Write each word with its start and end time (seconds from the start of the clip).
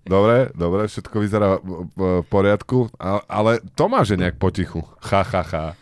Dobre, 0.00 0.48
dobre, 0.56 0.88
všetko 0.88 1.16
vyzerá 1.20 1.60
v, 1.60 2.24
poriadku, 2.26 2.88
ale 3.28 3.60
to 3.76 3.84
máš 3.86 4.16
nejak 4.16 4.40
potichu. 4.40 4.80
Ha, 5.06 5.22
ha, 5.22 5.42
ha. 5.44 5.66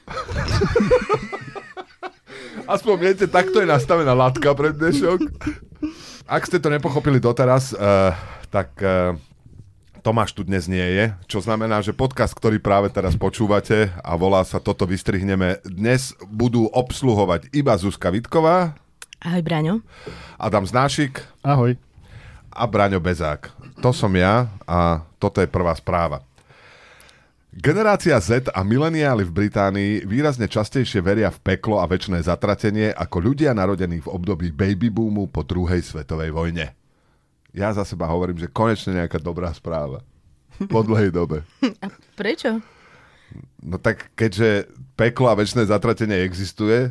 Aspoň 2.74 2.94
viete, 3.00 3.24
takto 3.30 3.62
je 3.62 3.68
nastavená 3.70 4.12
látka 4.12 4.52
pre 4.52 4.76
dnešok. 4.76 5.24
Ak 6.28 6.44
ste 6.44 6.60
to 6.60 6.68
nepochopili 6.68 7.16
doteraz, 7.16 7.72
uh, 7.72 8.12
tak 8.52 8.76
uh, 8.84 9.16
Tomáš 10.04 10.36
tu 10.36 10.44
dnes 10.44 10.68
nie 10.70 10.84
je, 10.84 11.04
čo 11.26 11.42
znamená, 11.42 11.82
že 11.82 11.96
podcast, 11.96 12.36
ktorý 12.36 12.62
práve 12.62 12.92
teraz 12.92 13.18
počúvate 13.18 13.90
a 14.04 14.14
volá 14.14 14.44
sa 14.46 14.62
Toto 14.62 14.86
vystrihneme, 14.86 15.58
dnes 15.66 16.12
budú 16.28 16.68
obsluhovať 16.70 17.50
iba 17.56 17.74
Zuzka 17.74 18.12
Vitková. 18.12 18.78
Ahoj, 19.18 19.42
Braňo. 19.42 19.82
Adam 20.38 20.62
Znášik. 20.62 21.24
Ahoj. 21.42 21.74
A 22.54 22.64
Braňo 22.70 23.02
Bezák. 23.02 23.57
To 23.78 23.94
som 23.94 24.10
ja 24.18 24.50
a 24.66 25.06
toto 25.22 25.38
je 25.38 25.46
prvá 25.46 25.70
správa. 25.78 26.26
Generácia 27.54 28.18
Z 28.18 28.50
a 28.50 28.60
mileniáli 28.66 29.22
v 29.22 29.34
Británii 29.34 30.02
výrazne 30.02 30.50
častejšie 30.50 30.98
veria 30.98 31.30
v 31.30 31.38
peklo 31.42 31.78
a 31.78 31.86
väčšie 31.86 32.26
zatratenie 32.26 32.90
ako 32.90 33.30
ľudia 33.30 33.54
narodení 33.54 34.02
v 34.02 34.10
období 34.10 34.50
baby 34.50 34.90
boomu 34.90 35.30
po 35.30 35.46
druhej 35.46 35.82
svetovej 35.82 36.34
vojne. 36.34 36.74
Ja 37.54 37.70
za 37.70 37.86
seba 37.86 38.10
hovorím, 38.10 38.42
že 38.42 38.50
konečne 38.50 38.98
nejaká 38.98 39.22
dobrá 39.22 39.54
správa. 39.54 40.02
Po 40.66 40.82
dlhej 40.82 41.14
dobe. 41.14 41.46
A 41.82 41.86
prečo? 42.18 42.58
No 43.62 43.78
tak 43.78 44.10
keďže 44.18 44.66
peklo 44.98 45.30
a 45.30 45.38
väčšie 45.38 45.70
zatratenie 45.70 46.26
existuje, 46.26 46.90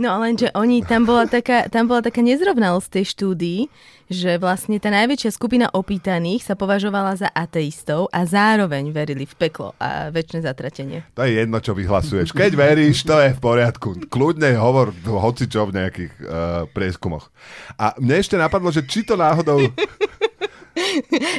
No 0.00 0.16
lenže 0.24 0.48
oni, 0.56 0.80
tam 0.80 1.04
bola 1.04 1.28
taká, 1.28 1.68
tam 1.68 1.84
bola 1.84 2.00
taká 2.00 2.24
nezrovnalosť 2.24 2.88
tej 2.88 3.04
štúdii, 3.12 3.60
že 4.08 4.40
vlastne 4.40 4.80
tá 4.80 4.88
najväčšia 4.88 5.30
skupina 5.36 5.68
opýtaných 5.68 6.48
sa 6.48 6.56
považovala 6.56 7.16
za 7.16 7.28
ateistov 7.28 8.08
a 8.08 8.24
zároveň 8.24 8.88
verili 8.88 9.28
v 9.28 9.34
peklo 9.36 9.76
a 9.76 10.08
väčšie 10.08 10.48
zatratenie. 10.48 11.04
To 11.12 11.28
je 11.28 11.44
jedno, 11.44 11.60
čo 11.60 11.76
vyhlasuješ. 11.76 12.32
Keď 12.32 12.52
veríš, 12.56 13.04
to 13.04 13.20
je 13.20 13.36
v 13.36 13.40
poriadku. 13.40 14.08
Kľudne 14.08 14.56
hovor 14.56 14.96
hoci 15.04 15.44
čo 15.44 15.68
v 15.68 15.76
nejakých 15.76 16.12
uh, 16.24 16.64
prieskumoch. 16.72 17.28
A 17.76 17.92
mne 18.00 18.16
ešte 18.16 18.40
napadlo, 18.40 18.72
že 18.72 18.84
či 18.88 19.04
to 19.04 19.16
náhodou... 19.16 19.60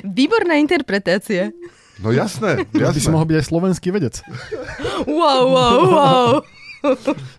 Výborná 0.06 0.62
interpretácia. 0.62 1.50
No 2.04 2.12
jasné, 2.12 2.68
Jasné. 2.76 2.94
By 2.94 3.00
si 3.00 3.10
mohol 3.10 3.26
byť 3.32 3.38
aj 3.40 3.46
slovenský 3.48 3.88
vedec. 3.96 4.20
Wow, 5.08 5.44
wow, 5.50 5.80
wow. 5.98 6.32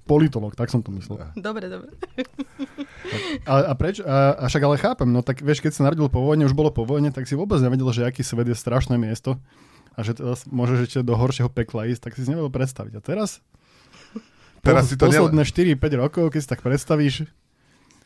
Politolog, 0.08 0.56
tak 0.56 0.72
som 0.72 0.80
to 0.80 0.88
myslel. 0.96 1.20
Dobre, 1.36 1.68
dobre. 1.68 1.92
A, 3.44 3.70
a 3.70 3.72
preč? 3.76 4.00
A, 4.00 4.40
a 4.40 4.44
však 4.48 4.62
ale 4.64 4.80
chápem, 4.80 5.08
no 5.12 5.20
tak 5.20 5.44
vieš, 5.44 5.60
keď 5.60 5.72
sa 5.76 5.84
narodil 5.84 6.08
po 6.08 6.24
vojne, 6.24 6.48
už 6.48 6.56
bolo 6.56 6.72
po 6.72 6.88
vojne, 6.88 7.12
tak 7.12 7.28
si 7.28 7.36
vôbec 7.36 7.60
nevedel, 7.60 7.84
že 7.92 8.08
aký 8.08 8.24
svet 8.24 8.48
je 8.48 8.56
strašné 8.56 8.96
miesto 8.96 9.36
a 9.92 10.00
že 10.00 10.16
teraz 10.16 10.48
môžeš 10.48 10.88
ešte 10.88 10.98
do 11.04 11.12
horšieho 11.12 11.52
pekla 11.52 11.92
ísť, 11.92 12.08
tak 12.08 12.12
si 12.16 12.24
si 12.24 12.32
nevedel 12.32 12.48
predstaviť. 12.48 12.92
A 12.96 13.00
teraz? 13.04 13.44
Teraz 14.64 14.88
si 14.88 14.96
to 14.96 15.12
nele- 15.12 15.28
Posledné 15.28 15.44
4-5 15.76 16.00
rokov, 16.00 16.24
keď 16.32 16.40
si 16.40 16.48
tak 16.48 16.64
predstavíš, 16.64 17.28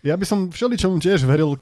ja 0.03 0.19
by 0.19 0.25
som 0.27 0.51
všeličomu 0.51 0.99
tiež 0.99 1.23
veril. 1.23 1.55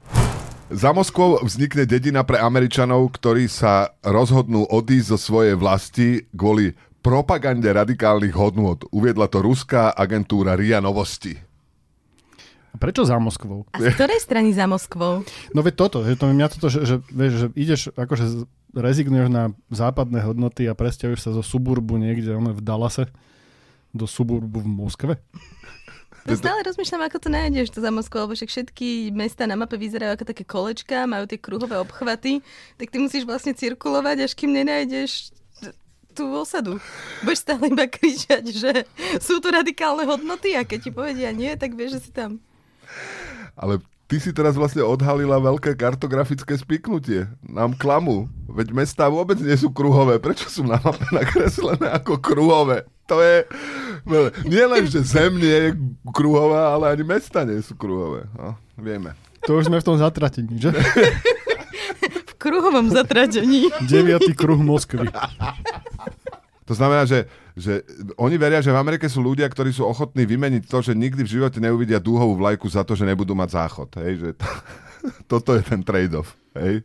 Za 0.67 0.91
Moskvou 0.91 1.39
vznikne 1.47 1.87
dedina 1.87 2.27
pre 2.27 2.43
Američanov, 2.43 3.15
ktorí 3.15 3.47
sa 3.47 3.95
rozhodnú 4.03 4.67
odísť 4.67 5.15
zo 5.15 5.17
svojej 5.17 5.55
vlasti 5.55 6.27
kvôli 6.35 6.75
propagande 6.99 7.71
radikálnych 7.71 8.35
hodnôt. 8.35 8.75
Uviedla 8.91 9.31
to 9.31 9.39
ruská 9.39 9.95
agentúra 9.95 10.59
RIA 10.59 10.83
Novosti. 10.83 11.39
A 12.75 12.75
prečo 12.75 13.07
za 13.07 13.15
Moskvou? 13.15 13.63
A 13.71 13.79
z 13.79 13.95
ktorej 13.95 14.19
strany 14.19 14.51
za 14.51 14.67
Moskvou? 14.67 15.23
No 15.55 15.63
veď 15.63 15.87
toto, 15.87 16.03
že 16.03 16.19
to 16.19 16.35
mňa 16.35 16.47
toto, 16.51 16.67
že, 16.67 16.83
že, 16.83 16.95
vieš, 17.15 17.33
že 17.39 17.47
ideš, 17.55 17.81
akože 17.95 18.43
rezignuješ 18.75 19.31
na 19.31 19.55
západné 19.71 20.19
hodnoty 20.27 20.67
a 20.67 20.75
presťahuješ 20.75 21.21
sa 21.23 21.31
zo 21.31 21.47
suburbu 21.47 21.95
niekde 21.95 22.35
ono, 22.35 22.51
v 22.51 22.59
Dallase 22.59 23.07
do 23.95 24.03
suburbu 24.03 24.61
v 24.61 24.67
Moskve. 24.67 25.13
No 26.27 26.35
stále 26.35 26.59
rozmýšľam, 26.67 27.07
ako 27.07 27.17
to 27.23 27.29
nájdeš, 27.31 27.71
to 27.71 27.79
za 27.79 27.87
Moskvou, 27.87 28.27
lebo 28.27 28.35
však 28.35 28.51
všetky 28.51 29.15
mesta 29.15 29.47
na 29.47 29.55
mape 29.55 29.79
vyzerajú 29.79 30.19
ako 30.19 30.25
také 30.27 30.43
kolečka, 30.43 31.07
majú 31.07 31.23
tie 31.23 31.39
kruhové 31.39 31.79
obchvaty, 31.79 32.43
tak 32.75 32.91
ty 32.91 32.99
musíš 32.99 33.23
vlastne 33.23 33.55
cirkulovať, 33.55 34.27
až 34.27 34.35
kým 34.35 34.51
nenájdeš 34.51 35.31
tú 36.11 36.27
osadu. 36.35 36.83
Budeš 37.23 37.47
stále 37.47 37.71
iba 37.71 37.87
kričať, 37.87 38.43
že 38.49 38.71
sú 39.23 39.39
tu 39.39 39.47
radikálne 39.53 40.03
hodnoty 40.03 40.57
a 40.57 40.67
keď 40.67 40.79
ti 40.83 40.91
povedia 40.91 41.31
nie, 41.31 41.53
tak 41.55 41.77
vieš, 41.77 42.01
že 42.01 42.09
si 42.09 42.11
tam. 42.11 42.43
Ale 43.55 43.79
ty 44.09 44.17
si 44.17 44.35
teraz 44.35 44.59
vlastne 44.59 44.81
odhalila 44.81 45.37
veľké 45.39 45.79
kartografické 45.79 46.57
spiknutie. 46.57 47.29
Nám 47.45 47.77
klamu. 47.77 48.27
Veď 48.49 48.73
mestá 48.73 49.07
vôbec 49.07 49.37
nie 49.37 49.53
sú 49.55 49.69
kruhové. 49.69 50.17
Prečo 50.17 50.49
sú 50.49 50.65
na 50.65 50.81
mape 50.81 51.05
nakreslené 51.13 51.87
ako 51.93 52.17
kruhové? 52.17 52.83
To 53.07 53.23
je... 53.23 53.47
no, 54.03 54.27
Nie 54.43 54.67
len, 54.67 54.83
že 54.87 54.99
zem 55.03 55.39
nie 55.39 55.47
je 55.47 55.69
kruhová, 56.11 56.75
ale 56.75 56.91
ani 56.91 57.03
mesta 57.07 57.47
nie 57.47 57.63
sú 57.63 57.73
kruhové. 57.79 58.27
No, 58.35 58.59
vieme. 58.75 59.15
To 59.47 59.55
už 59.57 59.71
sme 59.71 59.79
v 59.79 59.87
tom 59.87 59.95
zatratení, 59.95 60.59
že? 60.59 60.75
V 62.27 62.33
kruhovom 62.35 62.91
zatratení. 62.91 63.71
Deviatý 63.87 64.35
kruh 64.35 64.59
Moskvy. 64.59 65.07
To 66.67 66.73
znamená, 66.75 67.07
že, 67.07 67.31
že 67.55 67.79
oni 68.19 68.35
veria, 68.35 68.59
že 68.59 68.75
v 68.75 68.81
Amerike 68.83 69.07
sú 69.07 69.23
ľudia, 69.23 69.47
ktorí 69.47 69.71
sú 69.71 69.87
ochotní 69.87 70.27
vymeniť 70.27 70.67
to, 70.67 70.83
že 70.83 70.91
nikdy 70.91 71.23
v 71.23 71.33
živote 71.39 71.63
neuvidia 71.63 72.03
dúhovú 72.03 72.35
vlajku 72.35 72.67
za 72.67 72.83
to, 72.83 72.91
že 72.91 73.07
nebudú 73.07 73.31
mať 73.39 73.55
záchod. 73.55 73.89
Hej? 74.03 74.11
Že 74.19 74.29
to, 74.35 74.47
toto 75.31 75.49
je 75.55 75.63
ten 75.63 75.79
trade-off. 75.79 76.35
Hej? 76.59 76.83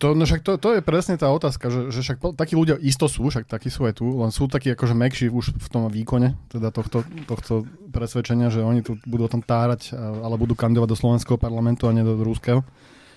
To, 0.00 0.16
no 0.16 0.24
však 0.24 0.40
to, 0.40 0.56
to 0.56 0.72
je 0.72 0.80
presne 0.80 1.20
tá 1.20 1.28
otázka, 1.28 1.68
že, 1.68 1.92
že 1.92 2.00
však 2.00 2.32
takí 2.32 2.56
ľudia 2.56 2.80
isto 2.80 3.04
sú, 3.12 3.28
však 3.28 3.44
takí 3.44 3.68
sú 3.68 3.84
aj 3.84 4.00
tu, 4.00 4.08
len 4.08 4.32
sú 4.32 4.48
takí 4.48 4.72
akože 4.72 4.96
mekší 4.96 5.26
už 5.28 5.52
v 5.52 5.68
tom 5.68 5.84
výkone, 5.92 6.32
teda 6.48 6.72
tohto, 6.72 7.04
tohto 7.28 7.68
presvedčenia, 7.92 8.48
že 8.48 8.64
oni 8.64 8.80
tu 8.80 8.96
budú 9.04 9.28
o 9.28 9.32
tom 9.32 9.44
tárať, 9.44 9.92
ale 9.92 10.40
budú 10.40 10.56
kandidovať 10.56 10.88
do 10.88 10.96
slovenského 10.96 11.36
parlamentu 11.36 11.84
a 11.84 11.92
nie 11.92 12.00
do 12.00 12.16
ruského. 12.24 12.64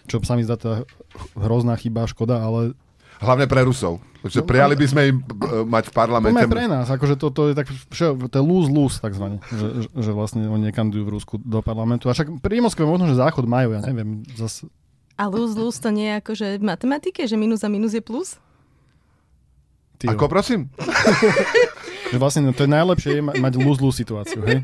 Čo 0.03 0.19
sa 0.27 0.35
mi 0.35 0.43
zdá 0.43 0.59
teda 0.59 0.83
hrozná 1.39 1.79
chyba, 1.79 2.11
škoda, 2.11 2.43
ale 2.43 2.75
Hlavne 3.23 3.47
pre 3.47 3.63
Rusov. 3.63 4.03
Že 4.23 4.43
No, 4.43 4.47
prijali 4.47 4.75
by 4.79 4.87
sme 4.87 5.01
im 5.11 5.17
e, 5.19 5.63
mať 5.67 5.91
v 5.91 5.93
to 5.93 5.99
parlamente... 5.99 6.43
aj 6.43 6.47
pre 6.47 6.67
nás, 6.67 6.87
akože 6.87 7.15
to, 7.19 7.27
to 7.31 7.41
je 7.51 7.53
tak, 7.55 7.67
všeo, 7.91 8.11
to 8.31 8.35
je 8.39 8.43
lose-lose 8.43 8.99
takzvané, 9.03 9.43
že, 9.51 9.91
že, 9.91 10.11
vlastne 10.15 10.47
oni 10.47 10.71
nekandidujú 10.71 11.03
v 11.03 11.11
Rusku 11.11 11.33
do 11.39 11.59
parlamentu. 11.59 12.07
A 12.07 12.15
však 12.15 12.39
pri 12.39 12.63
Moskve 12.63 12.87
možno, 12.87 13.11
že 13.11 13.19
záchod 13.19 13.43
majú, 13.47 13.75
ja 13.75 13.83
neviem, 13.83 14.23
zase 14.35 14.67
A 15.13 15.29
luz, 15.29 15.53
luz 15.53 15.77
to 15.77 15.93
nie 15.93 16.09
je 16.09 16.15
ako, 16.17 16.31
že 16.33 16.47
v 16.57 16.65
matematike, 16.65 17.21
že 17.29 17.37
minus 17.37 17.61
a 17.61 17.69
minus 17.69 17.93
je 17.93 18.01
plus? 18.01 18.41
Ty, 20.01 20.17
Ako 20.17 20.25
prosím? 20.25 20.67
Vlastne 22.21 22.45
no, 22.45 22.53
to 22.53 22.65
je 22.65 22.71
najlepšie 22.73 23.11
je 23.17 23.23
ma- 23.25 23.37
mať 23.37 23.53
lose-lose 23.57 23.97
situáciu, 23.97 24.45
hej? 24.45 24.61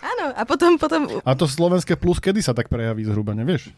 Áno, 0.00 0.32
a 0.32 0.42
potom, 0.48 0.80
potom 0.80 1.04
A 1.20 1.32
to 1.36 1.44
slovenské 1.44 1.96
plus 2.00 2.16
kedy 2.16 2.40
sa 2.40 2.56
tak 2.56 2.72
prejaví 2.72 3.04
zhruba, 3.04 3.36
nevieš? 3.36 3.68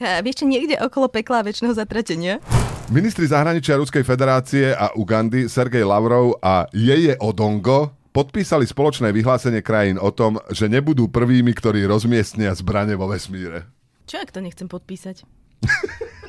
a 0.00 0.24
vieš 0.24 0.40
čo, 0.40 0.46
niekde 0.48 0.80
okolo 0.80 1.12
pekla 1.12 1.44
a 1.44 1.46
väčšného 1.46 1.74
zatratenia. 1.76 2.40
Ministri 2.88 3.28
zahraničia 3.28 3.80
Ruskej 3.80 4.04
federácie 4.04 4.72
a 4.72 4.92
Ugandy 4.96 5.48
Sergej 5.48 5.84
Lavrov 5.84 6.40
a 6.40 6.68
Jeje 6.72 7.16
Odongo 7.20 7.92
podpísali 8.14 8.64
spoločné 8.64 9.10
vyhlásenie 9.10 9.60
krajín 9.60 9.98
o 9.98 10.08
tom, 10.14 10.38
že 10.54 10.70
nebudú 10.70 11.10
prvými, 11.10 11.50
ktorí 11.50 11.82
rozmiestnia 11.84 12.54
zbrane 12.54 12.94
vo 12.94 13.10
vesmíre. 13.10 13.73
Čo 14.04 14.20
ak 14.20 14.32
to 14.32 14.44
nechcem 14.44 14.68
podpísať? 14.68 15.24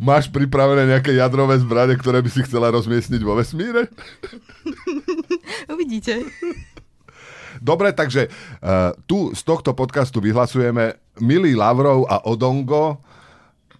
Máš 0.00 0.32
pripravené 0.32 0.88
nejaké 0.88 1.12
jadrové 1.12 1.60
zbrane, 1.60 1.94
ktoré 1.98 2.24
by 2.24 2.30
si 2.32 2.40
chcela 2.46 2.72
rozmiestniť 2.72 3.20
vo 3.20 3.36
vesmíre? 3.36 3.92
Uvidíte. 5.74 6.24
Dobre, 7.60 7.92
takže 7.92 8.26
uh, 8.26 8.96
tu 9.04 9.36
z 9.36 9.42
tohto 9.44 9.76
podcastu 9.76 10.18
vyhlasujeme 10.18 10.96
Milý 11.20 11.54
Lavrov 11.54 12.08
a 12.08 12.24
Odongo. 12.24 13.04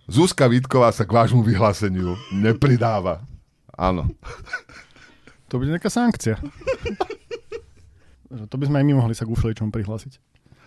Zuzka 0.07 0.47
Vítková 0.47 0.93
sa 0.93 1.09
k 1.09 1.15
vášmu 1.15 1.41
vyhláseniu 1.41 2.15
nepridáva. 2.31 3.25
Áno. 3.73 4.13
To 5.49 5.57
bude 5.57 5.73
nejaká 5.73 5.89
sankcia. 5.89 6.37
To 8.33 8.57
by 8.57 8.65
sme 8.65 8.81
aj 8.81 8.87
my 8.89 8.95
mohli 8.97 9.13
sa 9.13 9.29
k 9.29 9.33
ufličom 9.37 9.69
prihlásiť. 9.69 10.17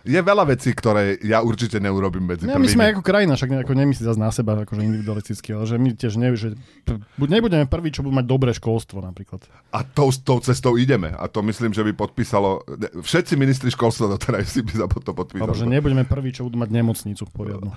Je 0.06 0.22
veľa 0.22 0.46
vecí, 0.46 0.70
ktoré 0.70 1.18
ja 1.26 1.42
určite 1.42 1.82
neurobím 1.82 2.30
medzi 2.30 2.46
my 2.46 2.62
prvými. 2.62 2.78
sme 2.78 2.86
ako 2.94 3.02
krajina, 3.02 3.34
však 3.34 3.50
nejako 3.58 3.74
nemyslí 3.74 4.04
zase 4.06 4.22
na 4.22 4.30
seba 4.30 4.54
akože 4.62 4.86
individualisticky, 4.86 5.58
ale 5.58 5.66
že 5.66 5.76
my 5.82 5.90
tiež 5.98 6.14
ne, 6.22 6.30
že 6.38 6.54
buď 7.18 7.30
nebudeme 7.42 7.66
prví, 7.66 7.90
čo 7.90 8.06
budú 8.06 8.14
mať 8.22 8.26
dobré 8.30 8.54
školstvo 8.54 9.02
napríklad. 9.02 9.42
A 9.74 9.82
tou, 9.82 10.14
tou 10.14 10.38
cestou 10.46 10.78
ideme. 10.78 11.10
A 11.18 11.26
to 11.26 11.42
myslím, 11.42 11.74
že 11.74 11.82
by 11.82 11.98
podpísalo... 11.98 12.62
Všetci 13.02 13.34
ministri 13.34 13.74
školstva 13.74 14.14
doteraz 14.14 14.54
si 14.54 14.62
by 14.62 14.86
za 14.86 14.88
to 14.88 15.12
podpísali. 15.12 15.42
Alebo 15.42 15.58
že 15.58 15.66
nebudeme 15.66 16.06
prví, 16.06 16.30
čo 16.30 16.46
budú 16.46 16.62
mať 16.62 16.70
nemocnicu 16.70 17.26
poriadnu. 17.34 17.74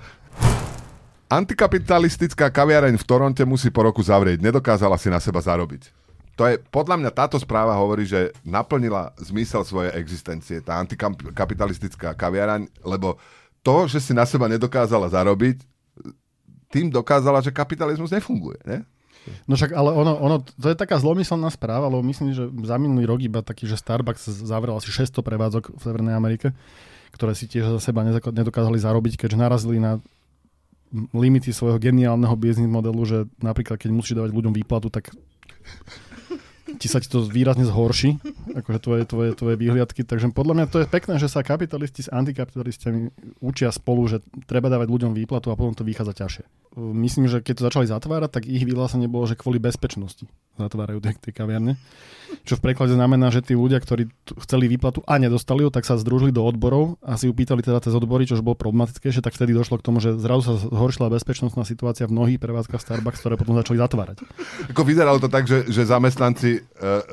Antikapitalistická 1.29 2.49
kaviareň 2.53 2.97
v 2.97 3.05
Toronte 3.05 3.41
musí 3.45 3.73
po 3.73 3.85
roku 3.85 4.05
zavrieť. 4.05 4.41
Nedokázala 4.41 5.01
si 5.01 5.09
na 5.09 5.17
seba 5.17 5.41
zarobiť. 5.41 5.98
To 6.39 6.47
je, 6.47 6.55
podľa 6.71 6.95
mňa 7.03 7.11
táto 7.11 7.35
správa 7.35 7.75
hovorí, 7.75 8.07
že 8.07 8.31
naplnila 8.47 9.11
zmysel 9.19 9.67
svojej 9.67 9.91
existencie, 9.99 10.63
tá 10.63 10.79
antikapitalistická 10.79 12.15
kaviareň, 12.15 12.71
lebo 12.87 13.19
to, 13.59 13.91
že 13.91 13.99
si 13.99 14.15
na 14.15 14.23
seba 14.23 14.47
nedokázala 14.47 15.11
zarobiť, 15.11 15.59
tým 16.71 16.87
dokázala, 16.87 17.43
že 17.43 17.51
kapitalizmus 17.51 18.15
nefunguje. 18.15 18.55
Ne? 18.63 18.87
No 19.51 19.59
však, 19.59 19.75
ale 19.75 19.91
ono, 19.91 20.15
ono, 20.15 20.39
to 20.39 20.71
je 20.71 20.79
taká 20.79 20.95
zlomyselná 20.95 21.51
správa, 21.51 21.91
lebo 21.91 21.99
myslím, 22.07 22.31
že 22.31 22.47
za 22.63 22.79
minulý 22.79 23.03
rok 23.03 23.19
iba 23.19 23.43
taký, 23.43 23.67
že 23.67 23.75
Starbucks 23.75 24.31
zavrel 24.47 24.79
asi 24.79 24.95
600 24.95 25.19
prevádzok 25.19 25.75
v 25.75 25.81
Severnej 25.83 26.15
Amerike, 26.15 26.55
ktoré 27.11 27.35
si 27.35 27.51
tiež 27.51 27.67
za 27.67 27.91
seba 27.91 28.07
nedokázali 28.07 28.79
zarobiť, 28.79 29.19
keďže 29.19 29.35
narazili 29.35 29.75
na 29.75 29.99
limity 31.11 31.51
svojho 31.51 31.77
geniálneho 31.83 32.33
business 32.39 32.71
modelu, 32.71 33.01
že 33.03 33.17
napríklad 33.43 33.75
keď 33.75 33.91
musíš 33.91 34.15
dávať 34.15 34.31
ľuďom 34.31 34.55
výplatu, 34.55 34.87
tak 34.87 35.11
ti 36.79 36.87
sa 36.87 37.03
ti 37.03 37.11
to 37.11 37.27
výrazne 37.27 37.67
zhorší, 37.67 38.23
akože 38.55 38.79
tvoje, 38.79 39.03
tvoje, 39.03 39.29
tvoje 39.35 39.55
výhliadky. 39.59 40.07
Takže 40.07 40.31
podľa 40.31 40.53
mňa 40.55 40.65
to 40.71 40.77
je 40.81 40.87
pekné, 40.87 41.19
že 41.19 41.27
sa 41.27 41.43
kapitalisti 41.43 42.07
s 42.07 42.09
antikapitalistami 42.09 43.11
učia 43.43 43.69
spolu, 43.75 44.07
že 44.07 44.23
treba 44.47 44.71
dávať 44.71 44.87
ľuďom 44.87 45.11
výplatu 45.11 45.51
a 45.51 45.59
potom 45.59 45.75
to 45.75 45.83
vychádza 45.83 46.15
ťažšie. 46.15 46.45
Myslím, 46.77 47.25
že 47.25 47.41
keď 47.41 47.53
to 47.57 47.65
začali 47.65 47.85
zatvárať, 47.89 48.29
tak 48.29 48.43
ich 48.45 48.61
vyhlásenie 48.61 49.09
bolo, 49.09 49.25
že 49.25 49.39
kvôli 49.39 49.57
bezpečnosti 49.57 50.29
zatvárajú 50.59 50.99
tie, 50.99 51.15
tie 51.15 51.31
kaviarne. 51.31 51.79
Čo 52.45 52.61
v 52.61 52.69
preklade 52.69 52.93
znamená, 52.93 53.33
že 53.33 53.41
tí 53.41 53.57
ľudia, 53.57 53.81
ktorí 53.81 54.05
chceli 54.45 54.69
výplatu 54.69 55.01
a 55.09 55.17
nedostali 55.17 55.65
ju, 55.65 55.73
tak 55.73 55.87
sa 55.87 55.97
združili 55.97 56.29
do 56.29 56.45
odborov 56.45 57.01
a 57.01 57.17
si 57.17 57.25
upýtali 57.25 57.65
teda 57.65 57.81
cez 57.81 57.89
odbory, 57.95 58.29
čo 58.29 58.37
bolo 58.45 58.53
problematickejšie, 58.53 59.25
tak 59.25 59.33
vtedy 59.33 59.57
došlo 59.57 59.81
k 59.81 59.85
tomu, 59.89 59.97
že 59.97 60.13
zrazu 60.19 60.45
sa 60.45 60.53
zhoršila 60.61 61.09
bezpečnostná 61.09 61.65
situácia 61.65 62.05
v 62.05 62.13
mnohých 62.13 62.37
prevádzkach 62.37 62.85
Starbucks, 62.85 63.23
ktoré 63.25 63.33
potom 63.33 63.57
začali 63.57 63.81
zatvárať. 63.81 64.17
Ako 64.69 64.81
vyzeralo 64.85 65.17
to 65.17 65.31
tak, 65.31 65.49
že, 65.49 65.65
že 65.73 65.89
zamestnanci 65.89 66.51
e, 66.53 66.61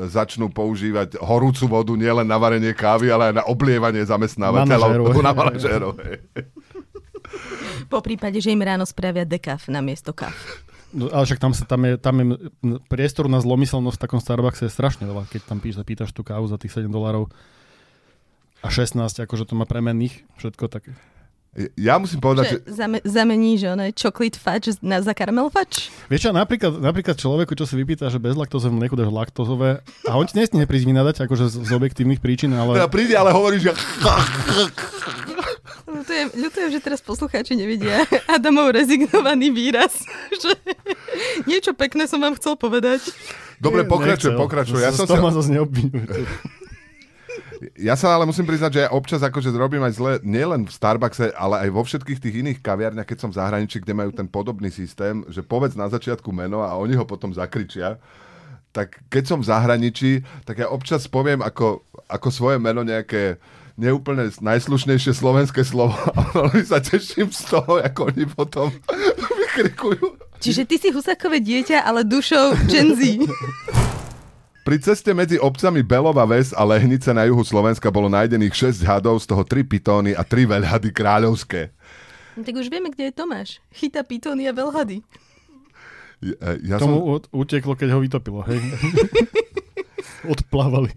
začnú 0.05 0.53
používať 0.53 1.17
horúcu 1.17 1.65
vodu 1.65 1.93
nielen 1.97 2.29
na 2.29 2.37
varenie 2.37 2.77
kávy, 2.77 3.09
ale 3.09 3.33
aj 3.33 3.35
na 3.41 3.45
oblievanie 3.49 4.05
zamestnávateľov. 4.05 5.17
Na 5.25 5.33
manažérov. 5.33 5.97
Po 7.87 8.03
prípade, 8.03 8.39
že 8.43 8.51
im 8.51 8.63
ráno 8.63 8.85
spravia 8.85 9.23
dekaf 9.23 9.71
na 9.71 9.79
miesto 9.81 10.11
kav. 10.11 10.35
No, 10.95 11.11
ale 11.11 11.27
však 11.27 11.43
tam, 11.43 11.53
sa, 11.53 11.67
tam, 11.67 11.83
je, 11.83 11.95
tam 11.99 12.15
je 12.17 12.25
priestor 12.87 13.27
na 13.27 13.43
zlomyselnosť 13.43 13.99
v 13.99 14.03
takom 14.07 14.21
Starbuckse 14.23 14.71
je 14.71 14.73
strašne 14.73 15.05
veľa, 15.05 15.27
keď 15.29 15.43
tam 15.45 15.59
píš, 15.59 15.77
pýtaš 15.83 16.15
tú 16.15 16.23
kávu 16.23 16.47
za 16.47 16.57
tých 16.57 16.73
7 16.73 16.89
dolarov 16.89 17.29
a 18.65 18.69
16, 18.73 18.97
akože 19.27 19.45
to 19.45 19.55
má 19.59 19.69
premenných, 19.69 20.25
všetko 20.41 20.71
také. 20.73 20.97
Ja 21.81 21.97
musím 21.97 22.21
povedať, 22.21 22.45
že... 22.49 22.57
že... 22.69 22.85
Zame, 22.85 22.99
zamení, 23.01 23.57
že 23.57 23.73
ono 23.73 23.89
je 23.89 23.93
chocolate 23.97 24.37
fudge 24.37 24.77
na, 24.85 25.01
za 25.01 25.17
caramel 25.17 25.49
fudge? 25.49 25.89
Vieš 26.13 26.29
čo, 26.29 26.31
napríklad, 26.37 26.77
napríklad 26.77 27.17
človeku, 27.17 27.57
čo 27.57 27.65
si 27.65 27.81
vypýta, 27.81 28.13
že 28.13 28.21
bez 28.21 28.37
laktóze 28.37 28.69
mlieku 28.69 28.93
dáš 28.93 29.09
laktózové 29.09 29.81
a 30.05 30.13
on 30.21 30.29
ti 30.29 30.37
nesmie 30.37 30.69
prísť 30.69 30.87
vynadať, 30.93 31.25
akože 31.25 31.49
z, 31.49 31.57
z 31.65 31.71
objektívnych 31.73 32.21
príčin, 32.21 32.53
ale... 32.53 32.77
Teda 32.77 32.93
príde, 32.93 33.17
ale 33.17 33.33
hovorí, 33.33 33.57
že... 33.57 33.73
Ľutujem, 35.87 36.27
ľutujem, 36.35 36.69
že 36.73 36.81
teraz 36.83 37.01
poslucháči 37.03 37.59
nevidia 37.59 38.07
Adamov 38.35 38.71
rezignovaný 38.75 39.51
výraz. 39.51 40.03
Že 40.43 40.53
niečo 41.49 41.73
pekné 41.73 42.05
som 42.05 42.21
vám 42.21 42.37
chcel 42.37 42.55
povedať. 42.59 43.01
Dobre, 43.57 43.89
pokračuj, 43.89 44.37
pokračuj. 44.37 44.85
Ja 44.85 44.93
som 44.93 45.09
sa... 45.09 45.17
Ja 47.77 47.97
sa 47.97 48.13
ale 48.13 48.29
musím 48.29 48.45
priznať, 48.45 48.71
že 48.73 48.81
ja 48.85 48.93
občas 48.93 49.25
akože 49.25 49.49
zrobím 49.49 49.81
aj 49.81 49.95
zle, 49.97 50.13
nielen 50.21 50.69
v 50.69 50.73
Starbuckse, 50.77 51.33
ale 51.33 51.65
aj 51.65 51.69
vo 51.73 51.83
všetkých 51.89 52.21
tých 52.21 52.35
iných 52.45 52.59
kaviarniach, 52.61 53.09
keď 53.09 53.19
som 53.25 53.31
v 53.33 53.39
zahraničí, 53.41 53.81
kde 53.81 53.97
majú 53.97 54.13
ten 54.13 54.29
podobný 54.29 54.69
systém, 54.69 55.25
že 55.33 55.41
povedz 55.41 55.73
na 55.73 55.89
začiatku 55.89 56.29
meno 56.37 56.61
a 56.61 56.77
oni 56.77 57.01
ho 57.01 57.09
potom 57.09 57.33
zakričia. 57.33 57.97
Tak 58.77 59.09
keď 59.09 59.25
som 59.25 59.39
v 59.41 59.49
zahraničí, 59.49 60.21
tak 60.45 60.61
ja 60.61 60.69
občas 60.69 61.09
poviem 61.09 61.41
ako, 61.41 61.81
ako 62.13 62.29
svoje 62.29 62.61
meno 62.61 62.85
nejaké 62.85 63.41
neúplne 63.77 64.33
najslušnejšie 64.33 65.13
slovenské 65.13 65.63
slovo 65.63 65.97
a 66.19 66.21
veľmi 66.33 66.65
sa 66.65 66.81
teším 66.81 67.29
z 67.31 67.41
toho, 67.47 67.79
ako 67.81 68.11
oni 68.11 68.25
potom 68.27 68.73
vykrikujú. 69.41 70.17
Čiže 70.41 70.69
ty 70.69 70.77
si 70.77 70.89
husakové 70.93 71.41
dieťa, 71.41 71.85
ale 71.85 72.05
dušou 72.05 72.57
Gen 72.69 72.93
Z. 72.97 73.25
Pri 74.67 74.83
ceste 74.83 75.15
medzi 75.15 75.39
obcami 75.39 75.87
Belova 75.87 76.27
Ves 76.27 76.51
a 76.51 76.67
Lehnice 76.67 77.15
na 77.15 77.23
juhu 77.31 77.47
Slovenska 77.47 77.87
bolo 77.87 78.11
nájdených 78.11 78.75
6 78.75 78.83
hadov, 78.83 79.23
z 79.23 79.31
toho 79.31 79.47
3 79.47 79.63
pitóny 79.63 80.11
a 80.11 80.27
3 80.27 80.59
veľhady 80.59 80.91
kráľovské. 80.91 81.71
No, 82.35 82.43
tak 82.43 82.59
už 82.59 82.67
vieme, 82.67 82.91
kde 82.91 83.09
je 83.09 83.13
Tomáš. 83.15 83.63
Chyta 83.71 84.03
pitóny 84.03 84.51
a 84.51 84.53
veľhady. 84.53 85.07
Ja, 86.21 86.37
ja 86.61 86.77
Tomu 86.83 86.99
som... 86.99 87.31
uteklo, 87.31 87.79
keď 87.79 87.95
ho 87.95 88.03
vytopilo, 88.03 88.41
hej? 88.45 88.59
Odplávali. 90.35 90.91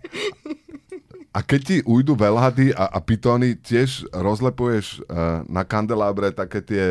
A 1.40 1.44
keď 1.48 1.62
ti 1.64 1.78
ujdu 1.88 2.20
veľhady 2.20 2.76
a, 2.76 2.92
a 2.92 3.00
pitóny, 3.00 3.56
tiež 3.56 4.12
rozlepuješ 4.12 5.08
uh, 5.08 5.40
na 5.48 5.64
kandelábre 5.64 6.36
také 6.36 6.60
tie 6.60 6.86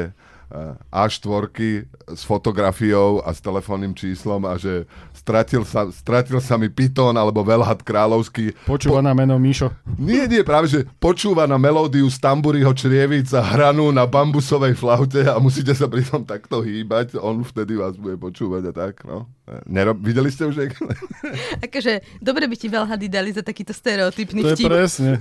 a4 0.88 1.84
s 2.08 2.22
fotografiou 2.24 3.20
a 3.20 3.36
s 3.36 3.40
telefónnym 3.44 3.92
číslom 3.92 4.40
a 4.48 4.56
že 4.56 4.88
stratil 5.12 5.60
sa, 5.68 5.92
stratil 5.92 6.40
sa 6.40 6.56
mi 6.56 6.72
pitón 6.72 7.12
alebo 7.20 7.44
veľhad 7.44 7.84
kráľovský. 7.84 8.56
Počúva 8.64 9.04
po... 9.04 9.06
na 9.06 9.12
meno 9.12 9.36
Míšo. 9.36 9.68
Nie, 10.00 10.24
nie, 10.24 10.40
práve, 10.40 10.72
že 10.72 10.80
počúva 10.96 11.44
na 11.44 11.60
melódiu 11.60 12.08
z 12.08 12.16
tamburiho 12.16 12.72
črievica 12.72 13.44
hranú 13.44 13.92
na 13.92 14.08
bambusovej 14.08 14.72
flaute 14.72 15.20
a 15.28 15.36
musíte 15.36 15.76
sa 15.76 15.84
pri 15.84 16.00
tom 16.00 16.24
takto 16.24 16.64
hýbať. 16.64 17.20
On 17.20 17.44
vtedy 17.44 17.76
vás 17.76 18.00
bude 18.00 18.16
počúvať 18.16 18.62
a 18.68 18.72
tak, 18.72 19.04
no. 19.04 19.28
Nerob... 19.68 20.00
Videli 20.00 20.32
ste 20.32 20.48
už? 20.48 20.64
akože, 21.66 22.20
dobre 22.24 22.48
by 22.48 22.56
ti 22.56 22.68
veľhady 22.72 23.06
dali 23.12 23.30
za 23.36 23.44
takýto 23.44 23.76
stereotypný 23.76 24.40
vtip. 24.44 24.64
To 24.64 24.68
je 24.68 24.72
presne. 24.72 25.12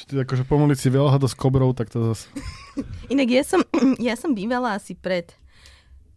Či 0.00 0.08
ty 0.08 0.14
akože 0.16 0.48
pomôliť 0.48 0.78
si 0.80 0.88
veľa 0.88 1.20
s 1.20 1.36
kobrou, 1.36 1.76
tak 1.76 1.92
to 1.92 2.00
zase... 2.16 2.32
Inak 3.12 3.28
ja 3.28 3.44
som, 3.44 3.60
ja 4.00 4.16
som 4.16 4.32
bývala 4.32 4.80
asi 4.80 4.96
pred 4.96 5.36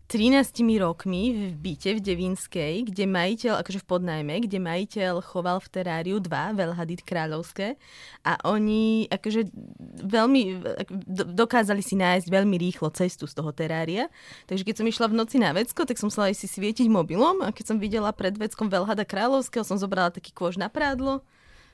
13 0.07 0.63
rokmi 0.79 1.51
v 1.51 1.57
byte 1.59 1.97
v 1.97 1.99
Devinskej, 1.99 2.87
kde 2.87 3.03
majiteľ, 3.11 3.59
akože 3.59 3.83
v 3.83 3.87
podnajme, 3.91 4.45
kde 4.47 4.61
majiteľ 4.63 5.19
choval 5.19 5.59
v 5.59 5.67
teráriu 5.67 6.23
dva 6.23 6.55
veľhady 6.55 7.03
kráľovské 7.03 7.75
a 8.23 8.39
oni 8.47 9.11
akože 9.11 9.51
veľmi 10.05 10.63
dokázali 11.33 11.83
si 11.83 11.99
nájsť 11.99 12.29
veľmi 12.29 12.55
rýchlo 12.55 12.87
cestu 12.95 13.27
z 13.27 13.35
toho 13.35 13.51
terária. 13.51 14.07
Takže 14.47 14.63
keď 14.63 14.75
som 14.79 14.87
išla 14.87 15.11
v 15.11 15.17
noci 15.17 15.43
na 15.43 15.51
vecko, 15.51 15.83
tak 15.83 15.99
som 15.99 16.07
musela 16.07 16.31
si 16.31 16.47
svietiť 16.47 16.87
mobilom 16.87 17.43
a 17.43 17.51
keď 17.51 17.73
som 17.73 17.77
videla 17.81 18.15
pred 18.15 18.37
veckom 18.37 18.71
veľhada 18.71 19.03
kráľovského, 19.03 19.67
som 19.67 19.75
zobrala 19.75 20.13
taký 20.13 20.31
kôž 20.31 20.55
na 20.55 20.71
prádlo, 20.71 21.19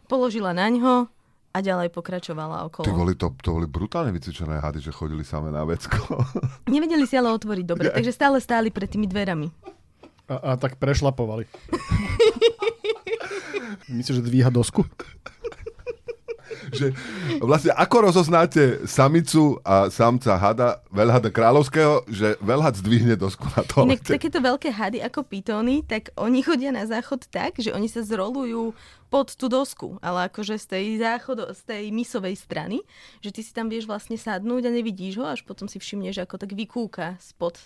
položila 0.10 0.58
na 0.58 0.74
ňo, 0.74 1.12
a 1.50 1.58
ďalej 1.66 1.90
pokračovala 1.90 2.70
okolo. 2.70 2.86
Ty 2.86 2.94
boli 2.94 3.14
to, 3.18 3.34
to 3.42 3.50
boli 3.58 3.66
brutálne 3.66 4.14
vycvičené 4.14 4.62
hady, 4.62 4.86
že 4.86 4.94
chodili 4.94 5.26
same 5.26 5.50
na 5.50 5.66
vecko. 5.66 6.22
Nevedeli 6.74 7.10
si 7.10 7.18
ale 7.18 7.34
otvoriť 7.34 7.66
dobre, 7.66 7.90
takže 7.90 8.14
stále 8.14 8.38
stáli 8.38 8.70
pred 8.70 8.86
tými 8.86 9.10
dverami. 9.10 9.50
A, 10.30 10.54
a 10.54 10.62
tak 10.62 10.78
prešlapovali. 10.78 11.50
Myslíš, 13.90 14.22
že 14.22 14.24
dvíha 14.26 14.54
dosku? 14.54 14.86
Že 16.74 16.88
vlastne 17.42 17.74
ako 17.74 18.12
rozoznáte 18.12 18.84
samicu 18.86 19.60
a 19.62 19.90
samca 19.94 20.36
hada, 20.38 20.82
veľhada 20.90 21.30
kráľovského, 21.34 22.06
že 22.10 22.36
veľhad 22.40 22.80
zdvihne 22.80 23.16
dosku 23.20 23.46
na 23.54 23.62
to. 23.66 23.86
Inak 23.86 24.06
takéto 24.06 24.40
veľké 24.40 24.70
hady 24.74 25.00
ako 25.04 25.26
pitóny, 25.26 25.82
tak 25.86 26.14
oni 26.18 26.42
chodia 26.42 26.74
na 26.74 26.86
záchod 26.86 27.28
tak, 27.30 27.58
že 27.60 27.74
oni 27.74 27.88
sa 27.90 28.02
zrolujú 28.06 28.74
pod 29.10 29.34
tú 29.34 29.50
dosku, 29.50 29.98
ale 30.06 30.30
akože 30.30 30.62
z 30.62 30.66
tej 30.70 30.86
záchodu, 31.02 31.50
z 31.58 31.62
tej 31.66 31.84
misovej 31.90 32.38
strany, 32.38 32.86
že 33.26 33.34
ty 33.34 33.42
si 33.42 33.52
tam 33.52 33.66
vieš 33.66 33.90
vlastne 33.90 34.16
sadnúť 34.16 34.70
a 34.70 34.72
nevidíš 34.72 35.18
ho, 35.18 35.26
až 35.26 35.42
potom 35.42 35.66
si 35.66 35.82
všimneš, 35.82 36.22
ako 36.22 36.38
tak 36.38 36.54
vykúka 36.54 37.18
spod 37.18 37.58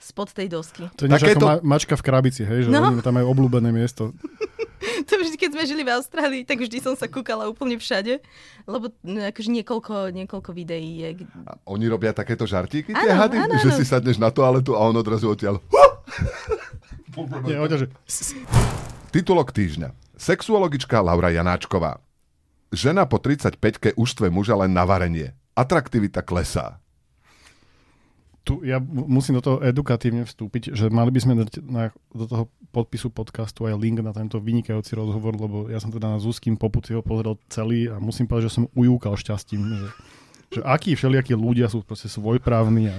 spod 0.00 0.32
tej 0.32 0.48
dosky. 0.48 0.88
To 0.96 1.04
je 1.04 1.12
ako 1.12 1.44
ma- 1.44 1.62
mačka 1.76 1.94
v 1.94 2.02
krabici, 2.02 2.42
hej, 2.42 2.66
že 2.66 2.68
no. 2.72 2.88
oni 2.88 3.04
tam 3.04 3.20
majú 3.20 3.36
obľúbené 3.36 3.68
miesto. 3.68 4.16
to 5.08 5.14
vždy, 5.20 5.36
keď 5.36 5.50
sme 5.52 5.64
žili 5.68 5.82
v 5.84 5.92
Austrálii, 5.92 6.42
tak 6.48 6.60
vždy 6.64 6.80
som 6.80 6.96
sa 6.96 7.04
kúkala 7.04 7.46
úplne 7.46 7.76
všade, 7.76 8.24
lebo 8.64 8.88
no, 9.04 9.18
akože 9.28 9.50
niekoľko, 9.60 10.08
niekoľko 10.16 10.50
videí 10.56 11.04
je. 11.04 11.08
A 11.44 11.60
oni 11.68 11.84
robia 11.86 12.16
takéto 12.16 12.48
žartíky, 12.48 12.96
tie 12.96 13.12
hady? 13.12 13.36
Ano, 13.36 13.60
že 13.60 13.70
ano. 13.70 13.78
si 13.78 13.84
sadneš 13.84 14.16
na 14.16 14.32
toaletu 14.32 14.72
a 14.72 14.80
on 14.88 14.96
odrazu 14.96 15.28
odtiaľ. 15.28 15.60
Nie, 17.44 17.58
oďaže. 17.58 17.90
Titulok 19.10 19.50
týždňa. 19.50 19.90
Sexuologička 20.14 21.02
Laura 21.02 21.34
Janáčková. 21.34 21.98
Žena 22.70 23.10
po 23.10 23.18
35-ke 23.18 23.98
uštve 23.98 24.30
muža 24.30 24.54
len 24.54 24.70
na 24.70 24.86
varenie. 24.86 25.34
Atraktivita 25.58 26.22
klesá. 26.22 26.78
Tu 28.50 28.66
ja 28.66 28.82
musím 28.82 29.38
do 29.38 29.46
toho 29.46 29.62
edukatívne 29.62 30.26
vstúpiť, 30.26 30.74
že 30.74 30.90
mali 30.90 31.14
by 31.14 31.20
sme 31.22 31.38
dať 31.38 31.62
na, 31.62 31.94
do 32.10 32.26
toho 32.26 32.50
podpisu 32.74 33.14
podcastu 33.14 33.70
aj 33.70 33.78
link 33.78 34.02
na 34.02 34.10
tento 34.10 34.42
vynikajúci 34.42 34.98
rozhovor, 34.98 35.38
lebo 35.38 35.70
ja 35.70 35.78
som 35.78 35.94
teda 35.94 36.10
na 36.10 36.18
Zúským 36.18 36.58
popuci 36.58 36.98
ho 36.98 37.02
pozrel 37.06 37.38
celý 37.46 37.86
a 37.86 38.02
musím 38.02 38.26
povedať, 38.26 38.50
že 38.50 38.56
som 38.58 38.66
ujúkal 38.74 39.14
šťastím. 39.14 39.62
Že, 39.62 39.88
že 40.58 40.60
akí 40.66 40.98
všelijakí 40.98 41.38
ľudia 41.38 41.70
sú 41.70 41.86
proste 41.86 42.10
svojprávni 42.10 42.90
a 42.90 42.96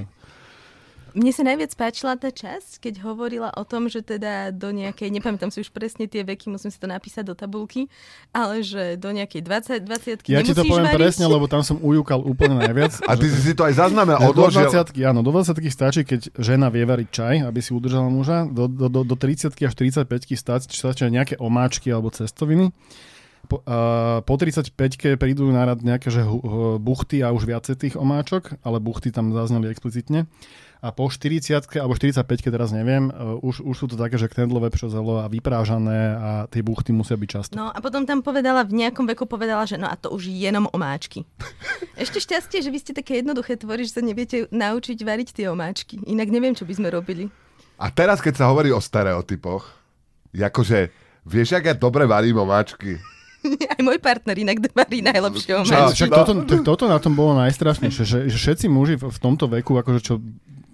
Mne 1.12 1.32
sa 1.36 1.44
najviac 1.44 1.76
páčila 1.76 2.16
tá 2.16 2.32
časť, 2.32 2.80
keď 2.80 3.04
hovorila 3.04 3.52
o 3.60 3.68
tom, 3.68 3.92
že 3.92 4.00
teda 4.00 4.56
do 4.56 4.72
nejakej, 4.72 5.12
nepamätám 5.12 5.52
si 5.52 5.60
už 5.60 5.76
presne 5.76 6.08
tie 6.08 6.24
veky, 6.24 6.48
musím 6.48 6.72
si 6.72 6.80
to 6.80 6.88
napísať 6.88 7.28
do 7.28 7.36
tabulky, 7.36 7.92
ale 8.32 8.64
že 8.64 8.96
do 8.96 9.12
nejakej 9.12 9.44
20 9.44 9.84
20 9.84 10.32
Ja 10.32 10.40
ti 10.40 10.56
to 10.56 10.64
poviem 10.64 10.88
variť. 10.88 11.00
presne, 11.04 11.26
lebo 11.28 11.52
tam 11.52 11.68
som 11.68 11.84
ujúkal 11.84 12.24
úplne 12.24 12.64
najviac. 12.64 13.04
A 13.04 13.20
ty 13.20 13.28
si 13.28 13.44
si 13.44 13.52
to 13.52 13.68
aj 13.68 13.76
zaznamenal, 13.76 14.24
do 14.24 14.32
odložil. 14.32 14.72
20 14.72 14.96
áno, 15.04 15.20
do 15.20 15.36
20 15.36 15.60
stačí, 15.68 16.08
keď 16.08 16.32
žena 16.40 16.72
vie 16.72 16.88
variť 16.88 17.10
čaj, 17.12 17.36
aby 17.44 17.60
si 17.60 17.76
udržala 17.76 18.08
muža. 18.08 18.48
Do, 18.48 18.72
do, 18.72 18.88
do, 18.88 19.04
do 19.04 19.16
30 19.20 19.52
až 19.52 19.74
35 19.76 20.08
stačí, 20.40 20.72
stačí 20.72 21.04
nejaké 21.12 21.36
omáčky 21.44 21.92
alebo 21.92 22.08
cestoviny. 22.08 22.72
Po, 23.50 23.66
uh, 23.66 24.22
po 24.22 24.36
35 24.38 24.74
prídu 25.18 25.50
na 25.50 25.66
rad 25.66 25.82
nejaké 25.82 26.14
že, 26.14 26.22
uh, 26.22 26.78
buchty 26.78 27.26
a 27.26 27.34
už 27.34 27.50
viacej 27.50 27.76
tých 27.78 27.96
omáčok, 27.98 28.58
ale 28.62 28.78
buchty 28.78 29.10
tam 29.10 29.34
zazneli 29.34 29.70
explicitne. 29.70 30.30
A 30.82 30.90
po 30.90 31.14
40 31.14 31.78
alebo 31.78 31.94
45 31.94 32.26
teraz 32.50 32.74
neviem, 32.74 33.14
uh, 33.14 33.38
už, 33.46 33.62
už 33.62 33.76
sú 33.78 33.86
to 33.86 33.98
také, 33.98 34.18
že 34.18 34.26
knedlové 34.30 34.74
pšozelo 34.74 35.22
a 35.22 35.30
vyprážané 35.30 36.00
a 36.18 36.30
tie 36.50 36.66
buchty 36.66 36.90
musia 36.90 37.14
byť 37.14 37.30
často. 37.30 37.54
No 37.54 37.70
a 37.70 37.78
potom 37.78 38.06
tam 38.10 38.26
povedala, 38.26 38.66
v 38.66 38.82
nejakom 38.82 39.06
veku 39.06 39.30
povedala, 39.30 39.66
že 39.70 39.78
no 39.78 39.86
a 39.86 39.94
to 39.94 40.10
už 40.10 40.30
jenom 40.30 40.66
omáčky. 40.74 41.26
Ešte 42.02 42.18
šťastie, 42.18 42.66
že 42.66 42.74
vy 42.74 42.80
ste 42.82 42.98
také 42.98 43.22
jednoduché 43.22 43.62
tvory, 43.62 43.86
že 43.86 43.98
sa 43.98 44.02
neviete 44.02 44.50
naučiť 44.50 44.98
variť 45.06 45.38
tie 45.38 45.46
omáčky. 45.54 46.02
Inak 46.10 46.34
neviem, 46.34 46.58
čo 46.58 46.66
by 46.66 46.74
sme 46.74 46.90
robili. 46.90 47.30
A 47.82 47.90
teraz, 47.90 48.22
keď 48.22 48.42
sa 48.42 48.50
hovorí 48.50 48.70
o 48.70 48.78
stereotypoch, 48.78 49.66
akože, 50.34 50.94
vieš, 51.26 51.58
jak 51.58 51.66
ja 51.66 51.76
dobre 51.78 52.06
varím 52.06 52.42
omáčky? 52.42 53.02
Aj 53.74 53.82
môj 53.82 53.98
partner 53.98 54.38
inak 54.38 54.62
varí 54.74 55.02
najlepšie 55.02 55.52
Čo? 55.52 55.58
omáčky. 55.66 55.94
Však 55.98 56.10
toto, 56.14 56.34
to, 56.46 56.56
toto 56.62 56.86
na 56.86 56.98
tom 57.02 57.14
bolo 57.18 57.38
najstrašnejšie, 57.42 58.04
že, 58.06 58.20
že 58.30 58.38
všetci 58.38 58.66
muži 58.70 58.96
v, 59.02 59.18
tomto 59.18 59.50
veku, 59.50 59.78
akože 59.78 60.00
čo 60.02 60.14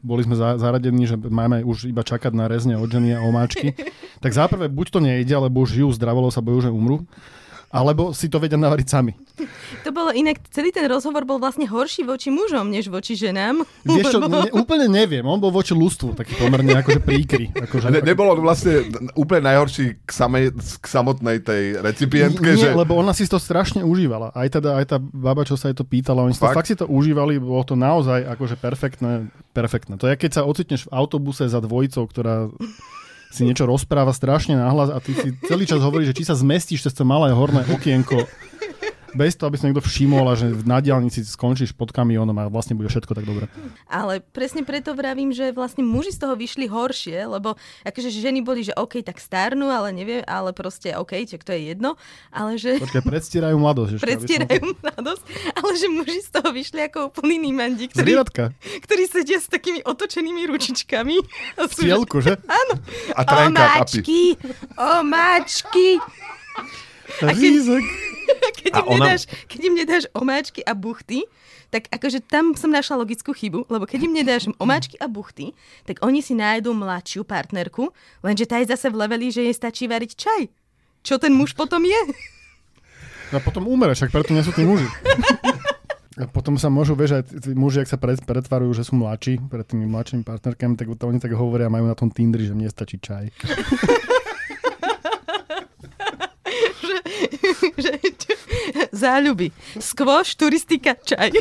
boli 0.04 0.24
sme 0.24 0.38
za, 0.38 0.56
zaradení, 0.56 1.04
že 1.10 1.18
máme 1.18 1.66
už 1.66 1.90
iba 1.90 2.06
čakať 2.06 2.32
na 2.32 2.46
rezne 2.48 2.80
od 2.80 2.88
ženy 2.88 3.18
a 3.18 3.24
omáčky, 3.24 3.76
tak 4.24 4.32
záprve 4.32 4.72
buď 4.72 4.88
to 4.94 5.00
nejde, 5.04 5.34
alebo 5.34 5.66
už 5.66 5.80
žijú 5.80 5.90
zdravolo 5.96 6.32
sa 6.32 6.40
bojú, 6.40 6.70
že 6.70 6.72
umru, 6.72 7.04
alebo 7.68 8.16
si 8.16 8.32
to 8.32 8.40
vedia 8.40 8.56
navariť 8.56 8.88
sami. 8.88 9.14
To 9.86 9.90
bolo 9.94 10.12
inak, 10.12 10.42
celý 10.52 10.74
ten 10.74 10.86
rozhovor 10.90 11.24
bol 11.24 11.38
vlastne 11.38 11.70
horší 11.70 12.04
voči 12.04 12.34
mužom, 12.34 12.68
než 12.68 12.90
voči 12.90 13.14
ženám. 13.14 13.64
Vieš 13.86 14.18
čo, 14.18 14.20
ne, 14.28 14.50
úplne 14.52 14.90
neviem, 14.90 15.24
on 15.24 15.38
bol 15.40 15.54
voči 15.54 15.72
lustvu 15.78 16.18
taký 16.18 16.36
pomerne 16.36 16.76
akože 16.82 17.02
príkry. 17.04 17.54
Akože, 17.54 17.90
Ne, 17.94 18.04
nebolo 18.04 18.36
vlastne 18.42 18.84
úplne 19.16 19.48
najhorší 19.48 20.04
k, 20.04 20.10
samej, 20.12 20.52
k 20.58 20.86
samotnej 20.86 21.40
tej 21.40 21.80
recipientke, 21.80 22.58
Nie, 22.58 22.60
že... 22.60 22.70
lebo 22.76 22.98
ona 23.00 23.16
si 23.16 23.24
to 23.30 23.40
strašne 23.40 23.86
užívala. 23.86 24.34
Aj 24.36 24.48
teda, 24.50 24.76
aj 24.82 24.86
tá 24.92 24.98
baba, 25.00 25.48
čo 25.48 25.56
sa 25.56 25.72
jej 25.72 25.78
to 25.78 25.88
pýtala, 25.88 26.26
oni 26.26 26.36
si 26.36 26.42
to 26.42 26.50
Fakt? 26.50 26.58
fakt 26.58 26.70
si 26.70 26.76
to 26.76 26.90
užívali, 26.90 27.40
bolo 27.40 27.64
to 27.64 27.80
naozaj 27.80 28.28
akože 28.28 28.60
perfektné, 28.60 29.30
perfektné. 29.56 29.96
To 30.02 30.10
je, 30.12 30.20
keď 30.20 30.42
sa 30.42 30.42
ocitneš 30.44 30.90
v 30.90 30.94
autobuse 30.94 31.48
za 31.48 31.60
dvojicou, 31.64 32.04
ktorá 32.10 32.52
si 33.28 33.44
niečo 33.44 33.68
rozpráva 33.68 34.16
strašne 34.16 34.56
nahlas 34.56 34.88
a 34.88 35.04
ty 35.04 35.12
si 35.12 35.36
celý 35.46 35.68
čas 35.68 35.84
hovoríš, 35.84 36.16
že 36.16 36.18
či 36.24 36.28
sa 36.28 36.36
zmestíš 36.36 36.88
cez 36.88 36.96
to 36.96 37.04
malé 37.04 37.36
horné 37.36 37.60
okienko 37.68 38.24
bez 39.18 39.34
toho, 39.34 39.50
aby 39.50 39.58
sa 39.58 39.66
niekto 39.66 39.82
všimol 39.82 40.22
a 40.24 40.38
že 40.38 40.46
na 40.62 40.78
diálnici 40.78 41.26
skončíš 41.26 41.74
pod 41.74 41.90
kamiónom 41.90 42.38
a 42.38 42.46
vlastne 42.46 42.72
bude 42.72 42.86
všetko 42.86 43.12
tak 43.12 43.26
dobre. 43.26 43.50
Ale 43.86 44.22
presne 44.22 44.62
preto 44.62 44.94
vravím, 44.94 45.34
že 45.34 45.50
vlastne 45.50 45.82
muži 45.82 46.14
z 46.14 46.22
toho 46.22 46.38
vyšli 46.38 46.66
horšie, 46.66 47.18
lebo 47.26 47.58
akože 47.82 48.14
ženy 48.14 48.40
boli, 48.40 48.62
že 48.62 48.72
OK, 48.72 49.02
tak 49.02 49.18
starnú, 49.18 49.66
ale 49.68 49.90
neviem, 49.90 50.22
ale 50.22 50.54
proste 50.54 50.94
OK, 50.94 51.18
čo 51.26 51.42
to 51.42 51.50
je 51.50 51.74
jedno, 51.74 51.98
ale 52.30 52.56
že 52.56 52.78
Počkaj, 52.78 53.02
predstierajú 53.02 53.58
mladosť. 53.58 53.92
ešte, 53.92 53.98
aby 53.98 54.06
som- 54.06 54.14
predstierajú 54.14 54.66
mladosť, 54.78 55.24
ale 55.56 55.72
že 55.74 55.88
muži 55.90 56.20
z 56.22 56.30
toho 56.30 56.50
vyšli 56.52 56.80
ako 56.86 57.00
úplný 57.10 57.36
nímandi, 57.42 57.90
ktorí, 57.90 58.06
Zvieratka. 58.06 58.44
ktorí 58.86 59.04
sedia 59.08 59.42
s 59.42 59.50
takými 59.50 59.82
otočenými 59.82 60.46
ručičkami. 60.46 61.16
A 61.58 61.66
sú, 61.66 61.82
že- 61.82 61.98
že? 62.28 62.34
A 63.16 63.22
trenka. 63.24 63.66
Omáčky, 63.82 64.36
omáčky. 64.78 65.98
A 67.24 67.32
keď- 68.78 68.86
A 68.86 68.92
ona- 68.94 69.06
nedáš, 69.10 69.22
keď 69.50 69.60
im 69.64 69.74
nedáš 69.76 70.04
omáčky 70.14 70.62
a 70.62 70.74
buchty, 70.74 71.26
tak 71.68 71.90
akože 71.90 72.24
tam 72.24 72.56
som 72.56 72.72
našla 72.72 72.96
logickú 72.96 73.36
chybu, 73.36 73.68
lebo 73.68 73.84
keď 73.84 74.00
im 74.06 74.14
nedáš 74.16 74.48
omáčky 74.56 74.96
a 74.98 75.10
buchty, 75.10 75.52
tak 75.84 76.00
oni 76.00 76.22
si 76.22 76.32
nájdú 76.32 76.72
mladšiu 76.72 77.28
partnerku, 77.28 77.92
lenže 78.22 78.46
tá 78.46 78.62
je 78.62 78.72
zase 78.72 78.88
v 78.88 79.04
leveli, 79.04 79.28
že 79.28 79.44
jej 79.44 79.52
stačí 79.52 79.84
variť 79.84 80.16
čaj. 80.16 80.42
Čo 81.04 81.20
ten 81.20 81.36
muž 81.36 81.52
potom 81.52 81.84
je? 81.84 82.00
A 83.28 83.44
potom 83.44 83.68
umre, 83.68 83.92
však 83.92 84.08
preto 84.08 84.32
nie 84.32 84.40
sú 84.40 84.56
tí 84.56 84.64
muži. 84.64 84.88
A 86.18 86.26
potom 86.26 86.56
sa 86.58 86.72
môžu, 86.72 86.96
vieš, 86.96 87.20
aj 87.20 87.24
tí 87.30 87.54
muži, 87.54 87.84
ak 87.84 87.92
sa 87.92 88.00
pretvarujú, 88.00 88.72
že 88.74 88.88
sú 88.88 88.96
mladší 88.96 89.38
pred 89.46 89.62
tými 89.62 89.86
mladšími 89.86 90.24
partnerkami, 90.24 90.74
tak 90.74 90.90
to 90.90 91.06
oni 91.06 91.20
tak 91.20 91.36
hovoria, 91.36 91.68
majú 91.68 91.86
na 91.86 91.94
tom 91.94 92.10
Tindri, 92.10 92.48
že 92.48 92.56
mne 92.56 92.72
stačí 92.72 92.98
čaj. 92.98 93.30
že, 97.78 97.92
čo, 98.18 98.34
záľuby. 98.98 99.54
Skvoš, 99.78 100.34
turistika, 100.34 100.98
čaj. 100.98 101.38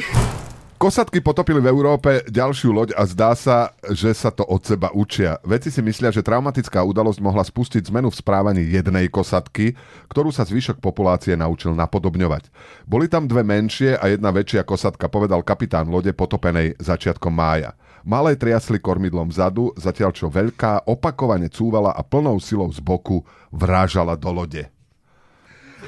Kosatky 0.77 1.25
potopili 1.25 1.57
v 1.65 1.73
Európe 1.73 2.21
ďalšiu 2.29 2.69
loď 2.69 2.93
a 3.01 3.09
zdá 3.09 3.33
sa, 3.33 3.73
že 3.97 4.13
sa 4.13 4.29
to 4.29 4.45
od 4.45 4.61
seba 4.61 4.93
učia. 4.93 5.41
Veci 5.41 5.73
si 5.73 5.81
myslia, 5.81 6.13
že 6.13 6.21
traumatická 6.21 6.85
udalosť 6.85 7.17
mohla 7.25 7.41
spustiť 7.41 7.89
zmenu 7.89 8.13
v 8.13 8.21
správaní 8.21 8.61
jednej 8.61 9.09
kosatky, 9.09 9.73
ktorú 10.13 10.29
sa 10.29 10.45
zvyšok 10.45 10.85
populácie 10.85 11.33
naučil 11.33 11.73
napodobňovať. 11.73 12.53
Boli 12.85 13.09
tam 13.09 13.25
dve 13.25 13.41
menšie 13.41 13.97
a 13.97 14.05
jedna 14.13 14.29
väčšia 14.29 14.69
kosatka, 14.69 15.09
povedal 15.09 15.41
kapitán 15.41 15.89
lode 15.89 16.13
potopenej 16.13 16.77
začiatkom 16.77 17.33
mája. 17.33 17.73
Malé 18.05 18.37
triasli 18.37 18.77
kormidlom 18.77 19.33
vzadu, 19.33 19.73
zatiaľ 19.81 20.13
čo 20.13 20.29
veľká 20.29 20.85
opakovane 20.93 21.49
cúvala 21.49 21.97
a 21.97 22.05
plnou 22.05 22.37
silou 22.37 22.69
z 22.69 22.85
boku 22.85 23.25
vrážala 23.49 24.13
do 24.13 24.29
lode. 24.29 24.76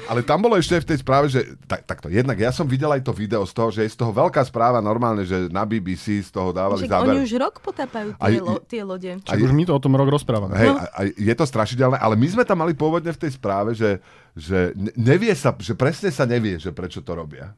Ale 0.09 0.19
tam 0.19 0.41
bolo 0.41 0.57
ešte 0.57 0.73
v 0.75 0.87
tej 0.87 0.97
správe, 0.97 1.29
že 1.29 1.39
tak, 1.63 1.85
takto, 1.85 2.09
jednak 2.09 2.33
ja 2.33 2.49
som 2.49 2.65
videl 2.65 2.89
aj 2.89 2.99
to 2.99 3.13
video 3.13 3.41
z 3.41 3.53
toho, 3.53 3.69
že 3.69 3.81
je 3.81 3.93
z 3.93 3.97
toho 3.97 4.09
veľká 4.09 4.41
správa 4.41 4.77
normálne, 4.79 5.21
že 5.21 5.45
na 5.47 5.61
BBC 5.61 6.19
z 6.19 6.29
toho 6.29 6.49
dávali 6.49 6.81
Však 6.81 6.89
oni 6.97 7.13
záber. 7.13 7.21
už 7.21 7.31
rok 7.37 7.55
potápajú 7.59 8.09
Aj- 8.11 8.27
tie, 8.27 8.41
lo, 8.41 8.53
tie 8.59 8.81
lode. 8.81 9.11
Však 9.21 9.37
už 9.39 9.51
my 9.51 9.63
to 9.63 9.71
o 9.71 9.79
tom 9.79 9.93
rok 9.93 10.09
rozprávame. 10.09 10.53
Hej, 10.55 10.67
No. 10.67 10.75
a, 10.75 10.85
a 10.89 10.99
je 11.05 11.31
to 11.31 11.45
strašidelné, 11.45 11.95
ale 11.95 12.13
my 12.13 12.27
sme 12.27 12.41
tam 12.41 12.57
mali 12.57 12.73
pôvodne 12.73 13.09
v 13.09 13.21
tej 13.21 13.31
správe, 13.31 13.71
že, 13.71 14.01
že 14.33 14.73
ne- 14.73 14.91
nevie 14.95 15.29
sa, 15.31 15.53
že 15.53 15.71
presne 15.71 16.09
sa 16.09 16.25
nevie, 16.25 16.57
že 16.57 16.69
prečo 16.69 16.99
to 16.99 17.13
robia. 17.13 17.53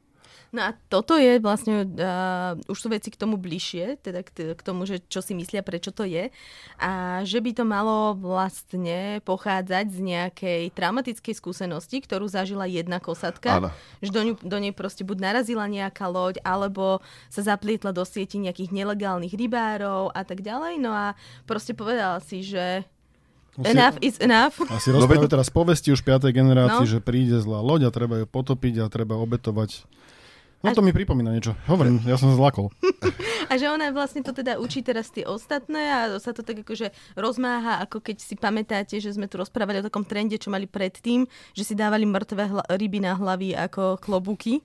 No 0.51 0.67
a 0.67 0.75
toto 0.91 1.15
je 1.15 1.39
vlastne, 1.39 1.87
uh, 1.87 2.59
už 2.67 2.75
sú 2.75 2.91
veci 2.91 3.07
k 3.07 3.15
tomu 3.15 3.39
bližšie, 3.39 4.03
teda 4.03 4.19
k, 4.19 4.29
t- 4.29 4.51
k 4.51 4.61
tomu, 4.61 4.83
že 4.83 4.99
čo 5.01 5.23
si 5.23 5.31
myslia, 5.31 5.63
prečo 5.63 5.95
to 5.95 6.03
je. 6.03 6.27
A 6.75 6.91
že 7.23 7.39
by 7.39 7.55
to 7.55 7.63
malo 7.63 8.11
vlastne 8.13 9.23
pochádzať 9.23 9.85
z 9.87 9.99
nejakej 10.03 10.61
traumatickej 10.75 11.31
skúsenosti, 11.31 12.03
ktorú 12.03 12.27
zažila 12.27 12.67
jedna 12.67 12.99
kosatka. 12.99 13.63
Áno. 13.63 13.69
Že 13.99 14.09
do, 14.11 14.21
ňu, 14.27 14.33
do 14.43 14.57
nej 14.59 14.75
proste 14.75 15.07
buď 15.07 15.17
narazila 15.23 15.71
nejaká 15.71 16.11
loď, 16.11 16.43
alebo 16.43 16.99
sa 17.31 17.47
zaplietla 17.47 17.95
do 17.95 18.03
sieti 18.03 18.35
nejakých 18.35 18.75
nelegálnych 18.75 19.31
rybárov 19.31 20.11
a 20.11 20.21
tak 20.27 20.43
ďalej. 20.43 20.83
No 20.83 20.91
a 20.91 21.15
proste 21.47 21.71
povedala 21.71 22.19
si, 22.19 22.43
že 22.43 22.83
Asi- 23.55 23.71
enough 23.71 23.95
is 23.99 24.19
enough. 24.19 24.59
Asi 24.67 24.91
No 24.91 24.99
rozprávajú 24.99 25.31
teraz 25.31 25.47
povesti 25.47 25.91
už 25.91 26.03
5. 26.03 26.27
generácii, 26.27 26.83
No. 26.83 26.91
že 26.91 26.99
príde 26.99 27.39
zlá 27.39 27.59
loď 27.59 27.87
a 27.87 27.91
treba 27.91 28.19
ju 28.19 28.27
potopiť 28.27 28.83
a 28.83 28.91
treba 28.91 29.15
obetovať. 29.15 29.87
No 30.61 30.69
A- 30.69 30.77
to 30.77 30.85
mi 30.85 30.93
pripomína 30.93 31.33
niečo. 31.33 31.57
Hovorím, 31.65 32.05
ja 32.05 32.21
som 32.21 32.29
zlakol. 32.37 32.69
A 33.49 33.57
že 33.57 33.65
ona 33.65 33.89
vlastne 33.89 34.21
to 34.21 34.29
teda 34.29 34.61
učí 34.61 34.85
teraz 34.85 35.09
tie 35.09 35.25
ostatné 35.25 35.81
a 35.89 35.99
sa 36.21 36.31
to 36.31 36.45
tak 36.45 36.61
akože 36.61 36.93
rozmáha, 37.17 37.81
ako 37.81 37.97
keď 37.97 38.17
si 38.21 38.37
pamätáte, 38.37 39.01
že 39.01 39.09
sme 39.09 39.25
tu 39.25 39.41
rozprávali 39.41 39.81
o 39.81 39.87
takom 39.89 40.05
trende, 40.05 40.37
čo 40.37 40.53
mali 40.53 40.69
predtým, 40.69 41.25
že 41.51 41.65
si 41.65 41.73
dávali 41.73 42.05
mŕtve 42.05 42.45
hla- 42.45 42.67
ryby 42.69 43.01
na 43.01 43.17
hlavy 43.17 43.57
ako 43.57 43.97
klobúky. 43.97 44.61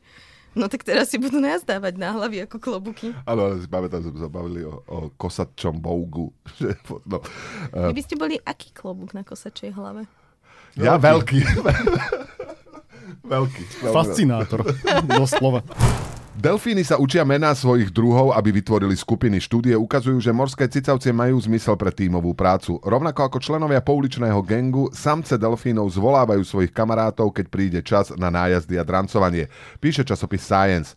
No 0.56 0.72
tak 0.72 0.84
teraz 0.84 1.12
si 1.12 1.20
budú 1.20 1.36
nás 1.36 1.60
dávať 1.64 2.00
na 2.00 2.16
hlavy 2.16 2.48
ako 2.48 2.56
klobúky. 2.56 3.12
Áno, 3.28 3.48
ale 3.48 3.60
si 3.60 3.68
pamätám, 3.68 4.00
že 4.00 4.08
sme 4.08 4.20
sa 4.20 4.30
bavili 4.32 4.64
o, 4.64 4.80
o 4.88 5.12
kosatčom 5.12 5.76
bougu. 5.76 6.32
No, 7.08 7.20
uh, 7.72 7.88
Vy 7.88 7.96
by 7.96 8.04
ste 8.04 8.16
boli 8.16 8.36
aký 8.40 8.72
klobúk 8.72 9.12
na 9.12 9.20
kosačej 9.20 9.72
hlave? 9.72 10.08
ja 10.76 10.96
veľký. 10.96 11.40
veľký. 11.40 12.24
veľký. 13.26 13.62
Fascinátor. 13.90 14.62
Doslova. 15.04 15.60
Delfíny 16.36 16.84
sa 16.84 17.00
učia 17.00 17.24
mená 17.24 17.56
svojich 17.56 17.88
druhov, 17.88 18.36
aby 18.36 18.60
vytvorili 18.60 18.92
skupiny. 18.92 19.40
Štúdie 19.40 19.72
ukazujú, 19.72 20.20
že 20.20 20.36
morské 20.36 20.68
cicavcie 20.68 21.08
majú 21.08 21.40
zmysel 21.40 21.80
pre 21.80 21.88
tímovú 21.88 22.36
prácu. 22.36 22.76
Rovnako 22.84 23.32
ako 23.32 23.38
členovia 23.40 23.80
pouličného 23.80 24.44
gengu, 24.44 24.92
samce 24.92 25.40
delfínov 25.40 25.88
zvolávajú 25.96 26.44
svojich 26.44 26.76
kamarátov, 26.76 27.32
keď 27.32 27.46
príde 27.48 27.80
čas 27.80 28.12
na 28.20 28.28
nájazdy 28.28 28.76
a 28.76 28.84
drancovanie. 28.84 29.48
Píše 29.80 30.04
časopis 30.04 30.44
Science. 30.44 30.92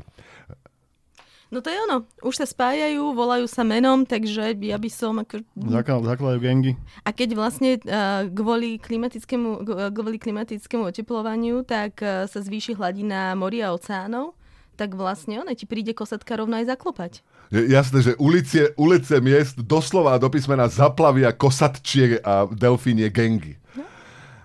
No 1.49 1.65
to 1.65 1.73
je 1.73 1.77
ono. 1.89 2.05
Už 2.21 2.37
sa 2.37 2.45
spájajú, 2.45 3.17
volajú 3.17 3.49
sa 3.49 3.65
menom, 3.65 4.05
takže 4.05 4.53
ja 4.53 4.77
by 4.77 4.89
som 4.93 5.17
ako... 5.17 5.41
Zakl- 5.57 6.05
Zakladajú 6.05 6.39
gengy. 6.45 6.77
A 7.01 7.09
keď 7.09 7.33
vlastne 7.33 7.81
uh, 7.89 8.29
kvôli, 8.29 8.77
klimatickému, 8.77 9.65
kvôli 9.89 10.21
klimatickému 10.21 10.93
oteplovaniu, 10.93 11.65
tak 11.65 12.05
uh, 12.05 12.29
sa 12.29 12.39
zvýši 12.45 12.77
hladina 12.77 13.33
moria 13.33 13.73
a 13.73 13.73
oceánov, 13.73 14.37
tak 14.77 14.93
vlastne 14.93 15.41
ona 15.41 15.57
ti 15.57 15.65
príde 15.65 15.91
kosatka 15.97 16.37
rovno 16.37 16.55
aj 16.55 16.69
zaklopať. 16.69 17.25
Je 17.49 17.65
jasné, 17.73 18.05
že 18.05 18.13
ulice, 18.21 18.77
ulice 18.77 19.17
miest 19.17 19.57
doslova 19.57 20.21
do 20.21 20.29
písmena 20.29 20.69
zaplavia 20.69 21.33
kosatčie 21.33 22.21
a 22.21 22.45
delfínie 22.45 23.09
gengy. 23.09 23.57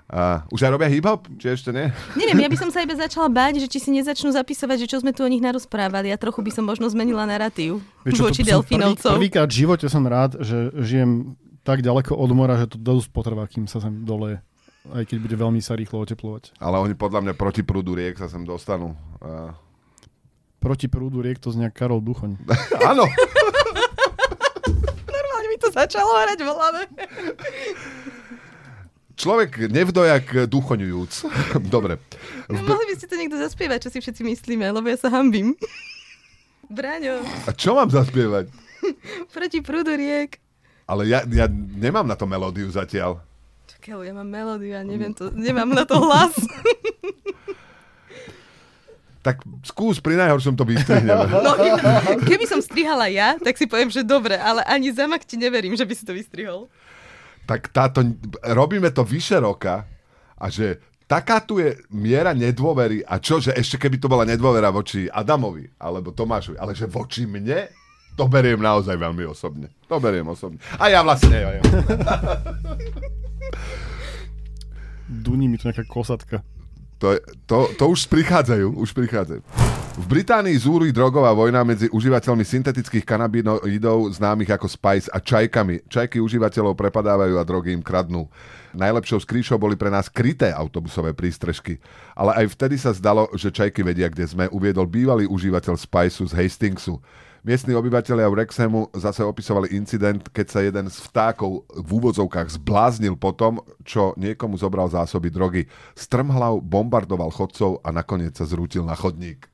A 0.04 0.44
už 0.52 0.68
aj 0.68 0.70
robia 0.76 0.92
hip-hop? 0.92 1.24
Či 1.40 1.56
ešte 1.56 1.70
nie? 1.72 1.88
Neviem, 2.12 2.44
ja 2.44 2.48
by 2.52 2.58
som 2.60 2.68
sa 2.68 2.84
iba 2.84 2.92
začala 2.92 3.32
báť, 3.32 3.64
že 3.64 3.72
či 3.72 3.78
si 3.80 3.88
nezačnú 3.88 4.36
zapisovať, 4.36 4.84
že 4.84 4.90
čo 4.92 5.00
sme 5.00 5.16
tu 5.16 5.24
o 5.24 5.28
nich 5.32 5.40
narozprávali 5.40 6.12
a 6.12 6.20
trochu 6.20 6.44
by 6.44 6.52
som 6.52 6.68
možno 6.68 6.92
zmenila 6.92 7.24
narratív 7.24 7.80
Vieš 8.04 8.20
voči 8.20 8.44
som 8.44 8.60
prvý, 8.60 8.76
delfínovcov. 8.84 9.12
prvýkrát 9.16 9.48
v 9.48 9.56
živote 9.64 9.86
som 9.88 10.04
rád, 10.04 10.36
že 10.44 10.76
žijem 10.76 11.40
tak 11.64 11.80
ďaleko 11.80 12.12
od 12.12 12.30
mora, 12.36 12.60
že 12.60 12.76
to 12.76 12.76
dosť 12.76 13.08
potrvá, 13.16 13.48
kým 13.48 13.64
sa 13.64 13.80
sem 13.80 14.04
doleje. 14.04 14.44
Aj 14.92 15.00
keď 15.08 15.16
bude 15.24 15.36
veľmi 15.40 15.64
sa 15.64 15.72
rýchlo 15.72 16.04
oteplovať. 16.04 16.52
Ale 16.60 16.76
oni 16.76 16.92
podľa 16.92 17.24
mňa 17.24 17.34
proti 17.40 17.64
prúdu 17.64 17.96
riek 17.96 18.20
sa 18.20 18.28
sem 18.28 18.44
dostanú. 18.44 18.92
A... 19.24 19.56
Proti 20.60 20.92
prúdu 20.92 21.24
riek 21.24 21.40
to 21.40 21.48
znie 21.48 21.72
Karol 21.72 22.04
Duchoň. 22.04 22.36
Áno, 22.92 23.08
Normálne 25.08 25.48
mi 25.48 25.56
to 25.56 25.72
začalo 25.72 26.12
hrať 26.20 26.38
v 26.44 26.50
hlave. 26.52 26.80
Človek 29.14 29.70
nevdojak 29.70 30.50
duchoňujúc. 30.50 31.12
Dobre. 31.74 31.98
No, 32.50 32.60
mohli 32.62 32.84
by 32.90 32.94
ste 32.98 33.06
to 33.08 33.16
niekto 33.16 33.38
zaspievať, 33.38 33.88
čo 33.88 33.90
si 33.90 33.98
všetci 34.02 34.22
myslíme, 34.26 34.66
lebo 34.68 34.86
ja 34.90 34.98
sa 34.98 35.10
hambím. 35.10 35.54
Braňo, 36.74 37.20
A 37.44 37.52
čo 37.52 37.76
mám 37.76 37.92
zaspievať? 37.92 38.48
proti 39.34 39.60
prúdu 39.60 39.94
riek. 39.94 40.40
Ale 40.84 41.08
ja, 41.08 41.24
ja 41.24 41.48
nemám 41.48 42.04
na 42.04 42.16
to 42.16 42.28
melódiu 42.28 42.68
zatiaľ. 42.68 43.20
Čakaj, 43.68 44.04
ja 44.04 44.12
mám 44.12 44.28
melódiu 44.28 44.76
a 44.76 44.84
neviem 44.84 45.16
to, 45.16 45.32
nemám 45.32 45.72
na 45.72 45.88
to 45.88 45.96
hlas. 45.96 46.36
Tak 49.24 49.40
skús, 49.64 50.04
pri 50.04 50.20
najhoršom 50.20 50.52
to 50.52 50.68
vystrihneme. 50.68 51.24
No, 51.32 51.56
keby 52.28 52.44
som 52.44 52.60
strihala 52.60 53.08
ja, 53.08 53.40
tak 53.40 53.56
si 53.56 53.64
poviem, 53.64 53.88
že 53.88 54.04
dobre, 54.04 54.36
ale 54.36 54.60
ani 54.68 54.92
zamak 54.92 55.24
ti 55.24 55.40
neverím, 55.40 55.72
že 55.72 55.88
by 55.88 55.94
si 55.96 56.04
to 56.04 56.12
vystrihol. 56.12 56.68
Tak 57.44 57.68
táto, 57.68 58.00
robíme 58.46 58.88
to 58.88 59.02
vyše 59.02 59.36
roka 59.36 59.84
a 60.34 60.46
že 60.48 60.76
taká 61.04 61.38
tu 61.38 61.58
je 61.58 61.76
miera 61.90 62.32
nedôvery 62.32 63.00
a 63.00 63.16
čo, 63.16 63.36
že 63.36 63.52
ešte 63.52 63.76
keby 63.78 63.96
to 63.96 64.06
bola 64.06 64.24
nedôvera 64.24 64.68
voči 64.68 65.06
Adamovi 65.06 65.68
alebo 65.76 66.10
Tomášovi, 66.10 66.56
ale 66.56 66.72
že 66.72 66.84
voči 66.84 67.24
mne, 67.24 67.68
to 68.14 68.24
beriem 68.24 68.58
naozaj 68.58 68.94
veľmi 68.94 69.24
osobne. 69.24 69.68
To 69.84 69.98
beriem 69.98 70.24
osobne. 70.24 70.56
A 70.74 70.86
ja 70.86 71.02
vlastne 71.02 71.34
neviem. 71.34 71.64
Duní 75.04 75.46
mi 75.46 75.58
tu 75.58 75.68
nejaká 75.68 75.84
kosatka. 75.84 76.40
To, 76.98 77.12
je- 77.12 77.20
to, 77.44 77.68
to 77.76 77.84
už 77.86 78.06
prichádzajú, 78.08 78.70
už 78.72 78.90
prichádzajú. 78.94 79.42
V 79.94 80.10
Británii 80.10 80.58
zúri 80.58 80.90
drogová 80.90 81.30
vojna 81.30 81.62
medzi 81.62 81.86
užívateľmi 81.86 82.42
syntetických 82.42 83.06
kanabinoidov 83.06 84.10
známych 84.18 84.50
ako 84.50 84.66
Spice 84.66 85.06
a 85.06 85.22
čajkami. 85.22 85.86
Čajky 85.86 86.18
užívateľov 86.18 86.74
prepadávajú 86.74 87.38
a 87.38 87.46
drogy 87.46 87.70
im 87.70 87.78
kradnú. 87.78 88.26
Najlepšou 88.74 89.22
skrýšou 89.22 89.54
boli 89.54 89.78
pre 89.78 89.94
nás 89.94 90.10
kryté 90.10 90.50
autobusové 90.50 91.14
prístrežky. 91.14 91.78
Ale 92.18 92.34
aj 92.42 92.58
vtedy 92.58 92.74
sa 92.74 92.90
zdalo, 92.90 93.30
že 93.38 93.54
čajky 93.54 93.86
vedia, 93.86 94.10
kde 94.10 94.26
sme, 94.26 94.50
uviedol 94.50 94.90
bývalý 94.90 95.30
užívateľ 95.30 95.78
Spiceu 95.78 96.26
z 96.26 96.42
Hastingsu. 96.42 96.98
Miestni 97.46 97.78
obyvateľia 97.78 98.26
v 98.26 98.34
Wrexhamu 98.34 98.90
zase 98.98 99.22
opisovali 99.22 99.78
incident, 99.78 100.26
keď 100.34 100.46
sa 100.50 100.58
jeden 100.66 100.90
z 100.90 100.98
vtákov 101.06 101.70
v 101.70 101.88
úvodzovkách 102.02 102.58
zbláznil 102.58 103.14
po 103.14 103.30
tom, 103.30 103.62
čo 103.86 104.10
niekomu 104.18 104.58
zobral 104.58 104.90
zásoby 104.90 105.30
drogy. 105.30 105.70
Strmhlav 105.94 106.66
bombardoval 106.66 107.30
chodcov 107.30 107.78
a 107.86 107.94
nakoniec 107.94 108.34
sa 108.34 108.42
zrútil 108.42 108.82
na 108.82 108.98
chodník. 108.98 109.53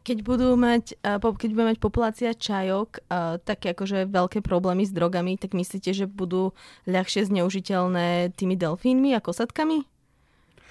Keď 0.00 0.22
budú 0.22 0.54
mať, 0.54 0.96
po- 1.20 1.34
keď 1.36 1.50
bude 1.52 1.66
mať 1.74 1.78
populácia 1.82 2.30
čajok 2.32 3.02
a, 3.10 3.36
také 3.42 3.74
akože 3.74 4.06
veľké 4.06 4.40
problémy 4.40 4.86
s 4.86 4.94
drogami, 4.94 5.36
tak 5.36 5.52
myslíte, 5.52 5.90
že 5.92 6.06
budú 6.06 6.54
ľahšie 6.86 7.26
zneužiteľné 7.26 8.32
tými 8.38 8.54
delfínmi 8.54 9.12
a 9.12 9.20
kosatkami? 9.20 9.84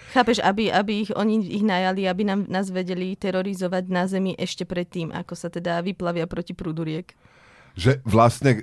Chápeš, 0.09 0.41
aby, 0.41 0.73
aby 0.73 1.05
ich, 1.05 1.11
oni 1.13 1.37
ich 1.45 1.61
najali, 1.61 2.09
aby 2.09 2.25
nám, 2.25 2.49
nás 2.49 2.73
vedeli 2.73 3.13
terorizovať 3.13 3.83
na 3.93 4.09
zemi 4.09 4.33
ešte 4.33 4.65
predtým, 4.65 5.13
ako 5.13 5.37
sa 5.37 5.53
teda 5.53 5.85
vyplavia 5.85 6.25
proti 6.25 6.57
prúdu 6.57 6.81
riek. 6.81 7.13
Že 7.77 8.01
vlastne 8.09 8.51
e, 8.57 8.61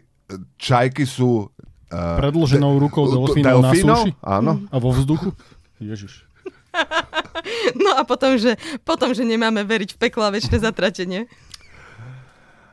čajky 0.58 1.06
sú... 1.06 1.46
Uh, 1.86 2.18
Predĺženou 2.18 2.82
rukou 2.82 3.06
delfínov 3.06 3.62
na 3.62 3.70
súši? 3.70 4.10
Áno. 4.26 4.66
A 4.74 4.76
vo 4.82 4.90
vzduchu? 4.90 5.30
Ježiš. 5.78 6.26
No 7.84 7.96
a 7.96 8.02
potom, 8.02 8.36
že, 8.36 8.56
potom, 8.82 9.12
že 9.12 9.22
nemáme 9.22 9.62
veriť 9.64 9.96
v 9.96 10.00
peklo 10.00 10.26
a 10.26 10.34
väčšie 10.34 10.62
zatratenie. 10.62 11.28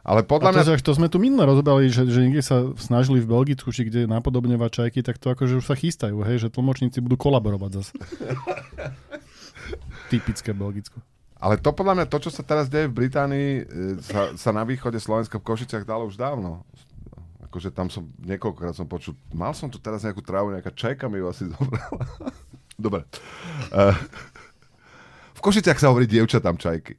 Ale 0.04 0.19
podľa 0.28 0.52
to, 0.52 0.56
mňa... 0.60 0.63
že 0.67 0.84
to 0.84 0.93
sme 0.99 1.08
tu 1.08 1.15
minule 1.15 1.47
rozobrali, 1.47 1.88
že, 1.88 2.04
že 2.04 2.19
niekde 2.28 2.43
sa 2.43 2.76
snažili 2.76 3.23
v 3.23 3.32
Belgicku, 3.32 3.71
či 3.71 3.88
kde 3.88 4.04
napodobňovať 4.04 4.69
čajky, 4.84 4.99
tak 4.99 5.15
to 5.15 5.32
akože 5.32 5.63
už 5.63 5.65
sa 5.65 5.80
chystajú, 5.80 6.19
hej, 6.28 6.43
že 6.43 6.52
tlmočníci 6.52 6.99
budú 6.99 7.15
kolaborovať 7.15 7.71
zase. 7.80 7.93
Typické 10.12 10.52
Belgicko. 10.52 10.99
Ale 11.39 11.56
to 11.56 11.71
podľa 11.71 12.04
mňa, 12.04 12.06
to, 12.12 12.19
čo 12.19 12.32
sa 12.36 12.43
teraz 12.43 12.67
deje 12.67 12.91
v 12.91 13.04
Británii, 13.04 13.49
e, 13.60 13.63
sa, 14.04 14.36
sa 14.36 14.52
na 14.52 14.67
východe 14.67 14.99
Slovenska 14.99 15.39
v 15.39 15.47
Košiciach 15.47 15.88
dalo 15.88 16.12
už 16.12 16.19
dávno. 16.19 16.67
Akože 17.47 17.71
tam 17.71 17.88
som 17.88 18.08
niekoľkokrát 18.23 18.76
som 18.76 18.88
počul, 18.88 19.15
mal 19.32 19.56
som 19.56 19.71
tu 19.71 19.80
teraz 19.80 20.04
nejakú 20.04 20.19
trávu, 20.19 20.52
nejaká 20.52 20.71
čajka 20.71 21.08
mi 21.08 21.19
ju 21.23 21.32
asi 21.32 21.47
zobrala. 21.47 22.04
Dobre. 22.80 23.08
Uh, 23.71 23.95
Košiciach 25.43 25.75
sa 25.75 25.91
hovorí 25.91 26.08
dievčatám 26.08 26.56
čajky. 26.56 26.95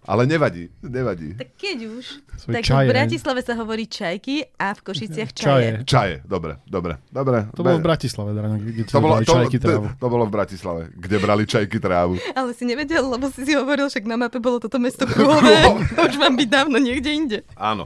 Ale 0.00 0.24
nevadí, 0.24 0.72
nevadí. 0.80 1.36
Tak 1.36 1.60
keď 1.60 1.78
už, 1.92 2.04
Svoje 2.40 2.54
tak 2.56 2.64
čaje. 2.64 2.88
v 2.88 2.92
Bratislave 2.96 3.40
sa 3.44 3.52
hovorí 3.52 3.84
čajky 3.84 4.48
a 4.56 4.72
v 4.72 4.80
Košiciach 4.80 5.30
čaje. 5.36 5.68
Čaje. 5.84 5.84
Čaje, 5.84 6.14
dobre, 6.24 6.56
dobre, 6.64 6.96
dobre. 7.12 7.46
To 7.52 7.60
bolo 7.60 7.76
v 7.78 7.84
Bratislave, 7.84 8.32
Dráno, 8.32 8.56
kde 8.58 8.88
to 8.88 8.96
bolo, 8.96 9.20
to, 9.20 9.28
čajky 9.28 9.60
to, 9.60 9.68
trávu. 9.68 9.86
to 9.92 10.06
bolo 10.08 10.24
v 10.24 10.32
Bratislave, 10.32 10.82
kde 10.96 11.16
brali 11.20 11.44
čajky 11.44 11.76
trávu. 11.76 12.16
Ale 12.32 12.56
si 12.56 12.64
nevedel, 12.64 13.04
lebo 13.06 13.28
si 13.28 13.44
si 13.44 13.52
hovoril, 13.52 13.92
však 13.92 14.08
na 14.08 14.16
mape 14.16 14.40
bolo 14.40 14.56
toto 14.56 14.80
mesto 14.80 15.04
kruhové. 15.10 15.68
Už 16.00 16.16
mám 16.16 16.32
byť 16.32 16.48
dávno 16.48 16.80
niekde 16.80 17.10
inde. 17.12 17.38
Áno. 17.54 17.84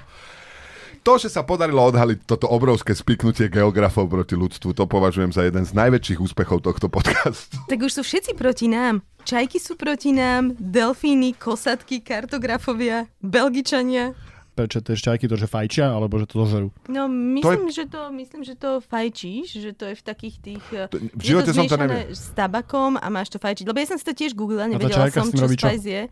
To, 1.04 1.20
že 1.20 1.28
sa 1.28 1.44
podarilo 1.44 1.84
odhaliť 1.84 2.24
toto 2.24 2.48
obrovské 2.48 2.96
spiknutie 2.96 3.52
geografov 3.52 4.08
proti 4.08 4.40
ľudstvu, 4.40 4.72
to 4.72 4.88
považujem 4.88 5.36
za 5.36 5.44
jeden 5.44 5.68
z 5.68 5.76
najväčších 5.76 6.16
úspechov 6.16 6.64
tohto 6.64 6.88
podcastu. 6.88 7.60
Tak 7.68 7.76
už 7.76 8.00
sú 8.00 8.02
všetci 8.02 8.32
proti 8.32 8.72
nám. 8.72 9.04
Čajky 9.28 9.60
sú 9.60 9.76
proti 9.76 10.16
nám, 10.16 10.56
delfíny, 10.56 11.36
kosatky, 11.36 12.00
kartografovia, 12.00 13.04
belgičania. 13.20 14.16
Prečo 14.56 14.80
to 14.80 14.96
je 14.96 15.04
čajky 15.04 15.28
to, 15.28 15.36
že 15.36 15.44
fajčia, 15.44 15.92
alebo 15.92 16.16
že 16.16 16.24
to 16.24 16.40
zožerú? 16.40 16.68
No, 16.88 17.04
myslím, 17.10 17.68
že 17.68 17.84
to, 17.84 18.08
myslím, 18.08 18.40
že 18.40 18.54
to 18.56 18.80
fajčíš, 18.80 19.60
že 19.60 19.76
to 19.76 19.92
je 19.92 19.94
v 20.00 20.02
takých 20.08 20.36
tých... 20.40 20.64
To- 20.88 21.04
v 21.04 21.20
je 21.20 21.28
živote 21.36 21.52
som 21.52 21.68
to 21.68 21.76
zmiešané 21.76 21.84
nevie- 21.84 22.16
s 22.16 22.32
tabakom 22.32 22.96
a 22.96 23.06
máš 23.12 23.28
to 23.28 23.36
fajčiť. 23.36 23.68
Lebo 23.68 23.76
ja 23.76 23.92
som 23.92 24.00
si 24.00 24.08
to 24.08 24.16
tiež 24.16 24.32
googlila, 24.32 24.72
nevedela 24.72 25.12
som, 25.12 25.28
čo 25.28 25.52
čo? 25.52 25.68
spice 25.68 25.84
je. 25.84 26.02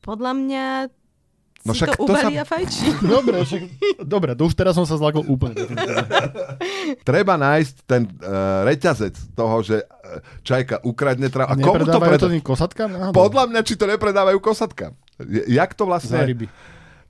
Podľa 0.00 0.32
mňa 0.40 0.64
No 1.62 1.70
však 1.78 1.94
to 1.94 2.10
to 2.10 2.14
sa- 2.18 2.26
a 2.26 2.42
fajčí. 2.42 2.90
Dobre, 3.14 3.46
však, 3.46 3.62
dobre, 4.02 4.34
to 4.34 4.50
už 4.50 4.54
teraz 4.58 4.74
som 4.74 4.82
sa 4.82 4.98
zlakol 4.98 5.22
úplne. 5.30 5.54
Treba 7.08 7.38
nájsť 7.38 7.74
ten 7.86 8.02
uh, 8.18 8.66
reťazec 8.66 9.14
toho, 9.38 9.62
že 9.62 9.86
uh, 9.86 10.18
čajka 10.42 10.82
ukradne 10.82 11.30
trávu. 11.30 11.54
A 11.54 11.54
komu 11.54 11.86
to 11.86 11.94
to 11.94 12.00
predá? 12.02 12.26
tým 12.26 12.42
kosatkám? 12.42 12.88
Náhodou? 12.90 13.14
Podľa 13.14 13.44
mňa, 13.46 13.60
či 13.62 13.74
to 13.78 13.86
nepredávajú 13.86 14.38
kosatka. 14.42 14.90
Jak 15.46 15.78
to 15.78 15.86
Za 15.86 15.88
vlastne... 15.88 16.18
ryby. 16.26 16.46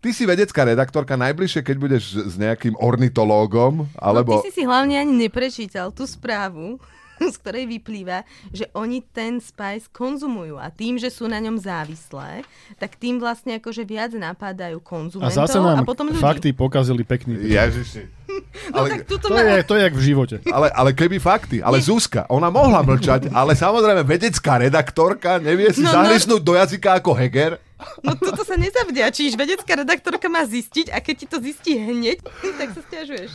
Ty 0.02 0.10
si 0.10 0.26
vedecká 0.26 0.66
redaktorka, 0.66 1.14
najbližšie, 1.14 1.62
keď 1.62 1.76
budeš 1.78 2.04
s 2.26 2.34
nejakým 2.34 2.74
ornitológom, 2.74 3.86
alebo... 3.94 4.34
No, 4.34 4.42
ty 4.42 4.50
si 4.50 4.58
si 4.58 4.62
hlavne 4.66 4.98
ani 4.98 5.14
neprečítal 5.14 5.94
tú 5.94 6.02
správu, 6.10 6.82
z 7.24 7.36
ktorej 7.36 7.64
vyplýva, 7.68 8.24
že 8.48 8.66
oni 8.72 9.04
ten 9.04 9.38
spice 9.38 9.86
konzumujú 9.88 10.56
a 10.56 10.68
tým, 10.68 10.96
že 10.96 11.06
sú 11.06 11.26
na 11.26 11.38
ňom 11.38 11.54
závislé, 11.56 12.42
tak 12.76 12.94
tým 12.94 13.18
vlastne 13.18 13.56
akože 13.56 13.82
viac 13.82 14.10
napádajú 14.12 14.76
A 14.76 14.82
konzumentov 14.82 15.36
zase 15.36 15.58
nám 15.58 15.78
a 15.78 15.84
potom 15.84 16.08
ľudí. 16.08 16.18
fakty 16.18 16.50
pokazili 16.50 17.02
pekný. 17.02 17.36
Ježiši. 17.44 18.24
No 18.64 18.80
Ale, 18.80 18.86
tak 18.96 19.12
To 19.12 19.28
má... 19.28 19.44
je, 19.44 19.60
to 19.62 19.74
je 19.74 19.82
jak 19.82 19.92
v 19.92 20.02
živote. 20.02 20.36
ale, 20.46 20.70
ale 20.70 20.90
keby 20.90 21.18
fakty. 21.18 21.60
Ale 21.60 21.78
Zuzka, 21.78 22.24
ona 22.26 22.48
mohla 22.48 22.80
mlčať, 22.80 23.28
ale 23.30 23.52
samozrejme 23.52 24.00
vedecká 24.02 24.56
redaktorka 24.56 25.36
nevie 25.36 25.68
si 25.68 25.80
No, 25.80 25.90
no. 25.90 26.00
zahryznúť 26.00 26.40
do 26.40 26.54
jazyka 26.54 26.96
ako 26.96 27.12
Heger. 27.12 27.60
No 28.06 28.18
toto 28.18 28.42
sa 28.42 28.58
nezavďačíš. 28.58 29.38
Vedecká 29.38 29.78
redaktorka 29.78 30.26
má 30.26 30.42
zistiť 30.42 30.90
a 30.90 30.98
keď 30.98 31.14
ti 31.14 31.26
to 31.28 31.38
zistí 31.38 31.72
hneď, 31.78 32.18
tak 32.58 32.74
sa 32.74 32.80
stiažuješ. 32.82 33.30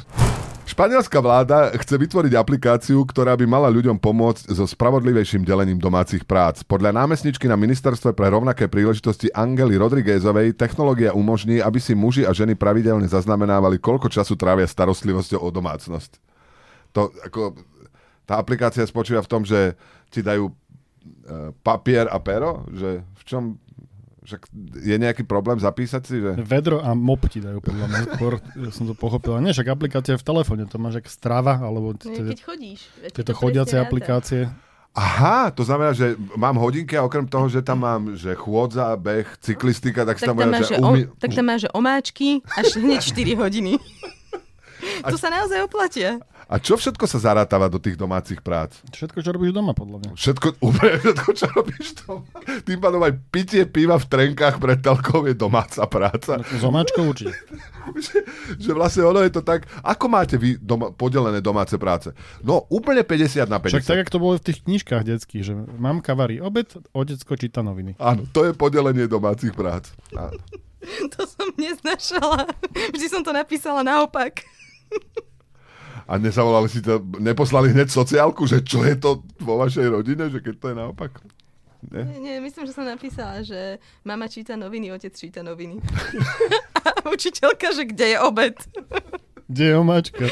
Španielská 0.67 1.23
vláda 1.23 1.71
chce 1.79 1.95
vytvoriť 1.95 2.35
aplikáciu, 2.35 2.99
ktorá 3.07 3.39
by 3.39 3.47
mala 3.47 3.71
ľuďom 3.71 3.95
pomôcť 4.03 4.51
so 4.51 4.67
spravodlivejším 4.67 5.47
delením 5.47 5.79
domácich 5.79 6.27
prác. 6.27 6.59
Podľa 6.67 6.91
námestničky 6.91 7.47
na 7.47 7.55
ministerstve 7.55 8.11
pre 8.11 8.27
rovnaké 8.27 8.67
príležitosti 8.67 9.31
Angely 9.31 9.79
Rodriguezovej 9.79 10.59
technológia 10.59 11.15
umožní, 11.15 11.63
aby 11.63 11.79
si 11.79 11.95
muži 11.95 12.27
a 12.27 12.35
ženy 12.35 12.59
pravidelne 12.59 13.07
zaznamenávali, 13.07 13.79
koľko 13.79 14.11
času 14.11 14.35
trávia 14.35 14.67
starostlivosťou 14.67 15.39
o 15.39 15.49
domácnosť. 15.55 16.19
To, 16.91 17.15
ako, 17.23 17.55
tá 18.27 18.35
aplikácia 18.35 18.83
spočíva 18.83 19.23
v 19.23 19.31
tom, 19.31 19.47
že 19.47 19.79
ti 20.11 20.19
dajú 20.19 20.51
e, 20.51 20.53
papier 21.63 22.11
a 22.11 22.19
pero, 22.19 22.67
že 22.75 23.07
v 23.07 23.23
čom 23.23 23.43
Však 24.27 24.41
je 24.83 24.95
nejaký 24.99 25.23
problém 25.23 25.55
zapísať 25.55 26.01
si, 26.03 26.19
že... 26.19 26.35
Vedro 26.35 26.83
a 26.83 26.91
mop 26.91 27.23
ti 27.31 27.39
dajú 27.39 27.63
podľa 27.63 27.87
mňa 27.87 28.01
skôr, 28.11 28.43
ja 28.59 28.71
som 28.75 28.83
to 28.83 28.91
pochopil. 28.91 29.39
Nie, 29.39 29.55
však 29.55 29.71
aplikácia 29.71 30.19
v 30.19 30.25
telefóne, 30.27 30.67
to 30.67 30.75
máš 30.75 30.99
jak 30.99 31.07
strava, 31.07 31.55
alebo 31.55 31.95
t- 31.95 32.11
keď 32.11 32.43
chodíš. 32.43 32.91
tieto 33.15 33.31
to 33.31 33.39
chodiace 33.39 33.79
aplikácie. 33.79 34.51
Aha, 34.91 35.53
to 35.53 35.61
znamená, 35.61 35.93
že 35.93 36.17
mám 36.35 36.57
hodinky 36.57 36.97
a 36.97 37.05
okrem 37.05 37.23
toho, 37.23 37.45
že 37.47 37.61
tam 37.61 37.85
mám, 37.85 38.17
že 38.17 38.33
chôdza, 38.33 38.97
beh, 38.97 39.29
cyklistika, 39.39 40.03
tak, 40.03 40.17
Tak 40.17 40.33
tam 40.33 40.35
tam, 40.35 40.49
mám, 40.49 40.57
máš, 40.57 40.67
že 40.67 40.75
že 40.75 40.81
o, 40.81 40.91
tak 41.21 41.29
tam 41.31 41.45
máš, 41.45 41.59
že 41.63 41.69
omáčky 41.71 42.29
až 42.51 42.67
hneď 42.81 42.99
4 43.05 43.37
hodiny. 43.37 43.73
To 45.09 45.17
sa 45.17 45.29
naozaj 45.33 45.65
oplatia. 45.65 46.21
A 46.47 46.63
čo 46.63 46.79
všetko 46.79 47.03
sa 47.09 47.19
zarátava 47.19 47.67
do 47.67 47.75
tých 47.75 47.99
domácich 47.99 48.39
prác? 48.39 48.79
Všetko, 48.95 49.19
čo 49.19 49.35
robíš 49.35 49.51
doma, 49.51 49.75
podľa 49.75 49.97
mňa. 49.99 50.11
Všetko, 50.15 50.47
úplne 50.67 50.95
všetko, 51.03 51.29
čo 51.35 51.45
robíš 51.51 51.87
to. 51.99 52.23
Tým 52.63 52.79
pádom 52.79 53.03
aj 53.03 53.13
pitie 53.33 53.67
piva 53.67 53.99
v 53.99 54.07
trenkách 54.07 54.55
pred 54.63 54.79
telkou 54.79 55.27
je 55.27 55.35
domáca 55.35 55.83
práca. 55.91 56.39
S 56.39 56.63
omáčkou 56.63 57.03
určite. 57.03 57.35
že, 58.05 58.23
že 58.55 58.71
vlastne 58.71 59.03
ono 59.03 59.19
je 59.27 59.31
to 59.33 59.43
tak, 59.43 59.67
ako 59.83 60.05
máte 60.07 60.39
vy 60.39 60.55
doma, 60.55 60.95
podelené 60.95 61.43
domáce 61.43 61.75
práce? 61.75 62.15
No 62.39 62.63
úplne 62.71 63.03
50 63.03 63.43
na 63.51 63.59
50. 63.59 63.83
Však 63.83 63.89
tak, 63.91 63.99
jak 64.07 64.13
to 64.13 64.19
bolo 64.23 64.39
v 64.39 64.45
tých 64.47 64.63
knižkách 64.63 65.03
detských, 65.03 65.43
že 65.43 65.53
mamka 65.75 66.15
varí 66.15 66.39
obed, 66.39 66.71
otecko 66.95 67.35
číta 67.35 67.59
noviny. 67.59 67.99
Áno, 67.99 68.23
to 68.31 68.47
je 68.47 68.55
podelenie 68.55 69.09
domácich 69.11 69.51
prác. 69.51 69.91
A, 70.15 70.31
To 71.17 71.21
som 71.27 71.51
neznašala. 71.57 72.47
Vždy 72.93 73.07
som 73.09 73.21
to 73.25 73.33
napísala 73.33 73.83
naopak. 73.83 74.45
A 76.07 76.13
nezavolali 76.15 76.71
si 76.71 76.79
to, 76.79 77.03
neposlali 77.19 77.75
hneď 77.75 77.91
sociálku, 77.91 78.47
že 78.47 78.63
čo 78.63 78.87
je 78.87 78.95
to 78.95 79.27
vo 79.43 79.59
vašej 79.59 79.87
rodine, 79.91 80.31
že 80.31 80.39
keď 80.39 80.55
to 80.55 80.65
je 80.71 80.75
naopak? 80.75 81.11
Nie? 81.91 82.03
Nie, 82.19 82.35
myslím, 82.41 82.65
že 82.65 82.73
som 82.73 82.87
napísala, 82.87 83.45
že 83.45 83.77
mama 84.01 84.25
číta 84.25 84.57
noviny, 84.57 84.89
otec 84.89 85.13
číta 85.13 85.45
noviny. 85.45 85.77
A 86.87 87.11
učiteľka, 87.11 87.69
že 87.75 87.85
kde 87.85 88.15
je 88.15 88.17
obed. 88.17 88.55
Kde 89.45 89.63
je 89.71 89.75
omáčka? 89.77 90.25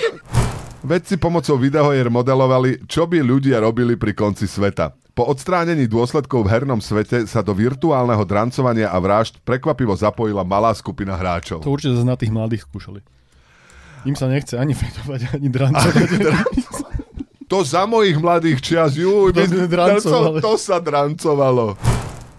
Vedci 0.86 1.18
pomocou 1.18 1.58
videohier 1.58 2.10
modelovali, 2.10 2.86
čo 2.90 3.06
by 3.06 3.22
ľudia 3.22 3.62
robili 3.62 3.98
pri 3.98 4.14
konci 4.14 4.50
sveta. 4.50 4.94
Po 5.16 5.32
odstránení 5.32 5.88
dôsledkov 5.88 6.44
v 6.44 6.52
hernom 6.52 6.84
svete 6.84 7.24
sa 7.24 7.40
do 7.40 7.56
virtuálneho 7.56 8.28
drancovania 8.28 8.92
a 8.92 9.00
vražd 9.00 9.40
prekvapivo 9.48 9.96
zapojila 9.96 10.44
malá 10.44 10.76
skupina 10.76 11.16
hráčov. 11.16 11.64
To 11.64 11.72
určite 11.72 11.96
na 12.04 12.20
tých 12.20 12.36
mladých 12.36 12.68
skúšali. 12.68 13.00
Im 14.06 14.14
sa 14.14 14.30
nechce 14.30 14.54
ani 14.56 14.72
fetovať, 14.72 15.34
ani 15.34 15.48
drancovať. 15.50 16.10
To 17.46 17.62
za 17.62 17.86
mojich 17.86 18.18
mladých 18.18 18.58
čias, 18.60 18.94
juj, 18.94 19.30
To 19.30 19.46
drancovali. 19.66 20.42
to, 20.42 20.54
sa 20.58 20.78
drancovalo. 20.78 21.78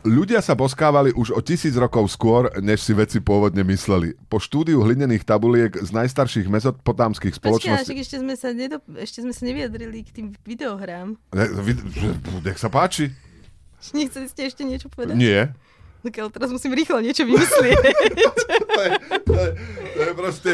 Ľudia 0.03 0.39
sa 0.39 0.55
boskávali 0.55 1.11
už 1.11 1.35
o 1.35 1.43
tisíc 1.43 1.75
rokov 1.75 2.07
skôr, 2.09 2.47
než 2.59 2.79
si 2.79 2.95
veci 2.95 3.19
pôvodne 3.19 3.67
mysleli. 3.67 4.15
Po 4.31 4.39
štúdiu 4.39 4.79
hlinených 4.79 5.27
tabuliek 5.27 5.75
z 5.75 5.91
najstarších 5.91 6.47
mezopotámskych 6.47 7.35
Počkaj, 7.35 7.43
spoločností... 7.43 7.87
však 7.91 7.99
ešte 7.99 8.17
sme, 8.23 8.35
sa 8.35 8.55
nedo, 8.55 8.79
ešte 8.95 9.27
sme 9.27 9.35
sa 9.35 9.43
nevyjadrili 9.43 10.07
k 10.07 10.11
tým 10.15 10.27
videohrám. 10.43 11.19
Ne, 11.35 11.45
vid- 11.59 11.83
že- 11.91 12.19
Nech 12.43 12.59
sa 12.59 12.71
páči. 12.71 13.11
Nechceli 13.91 14.31
ste 14.31 14.47
ešte 14.47 14.63
niečo 14.63 14.87
povedať? 14.87 15.19
Nie. 15.19 15.51
Tak 16.03 16.15
ale 16.19 16.31
teraz 16.31 16.55
musím 16.55 16.71
rýchlo 16.71 17.03
niečo 17.03 17.27
vymyslieť. 17.27 17.75
to, 18.71 18.81
je, 18.83 18.91
to, 19.23 19.33
je, 19.35 19.49
to 19.91 20.01
je 20.03 20.13
proste... 20.15 20.51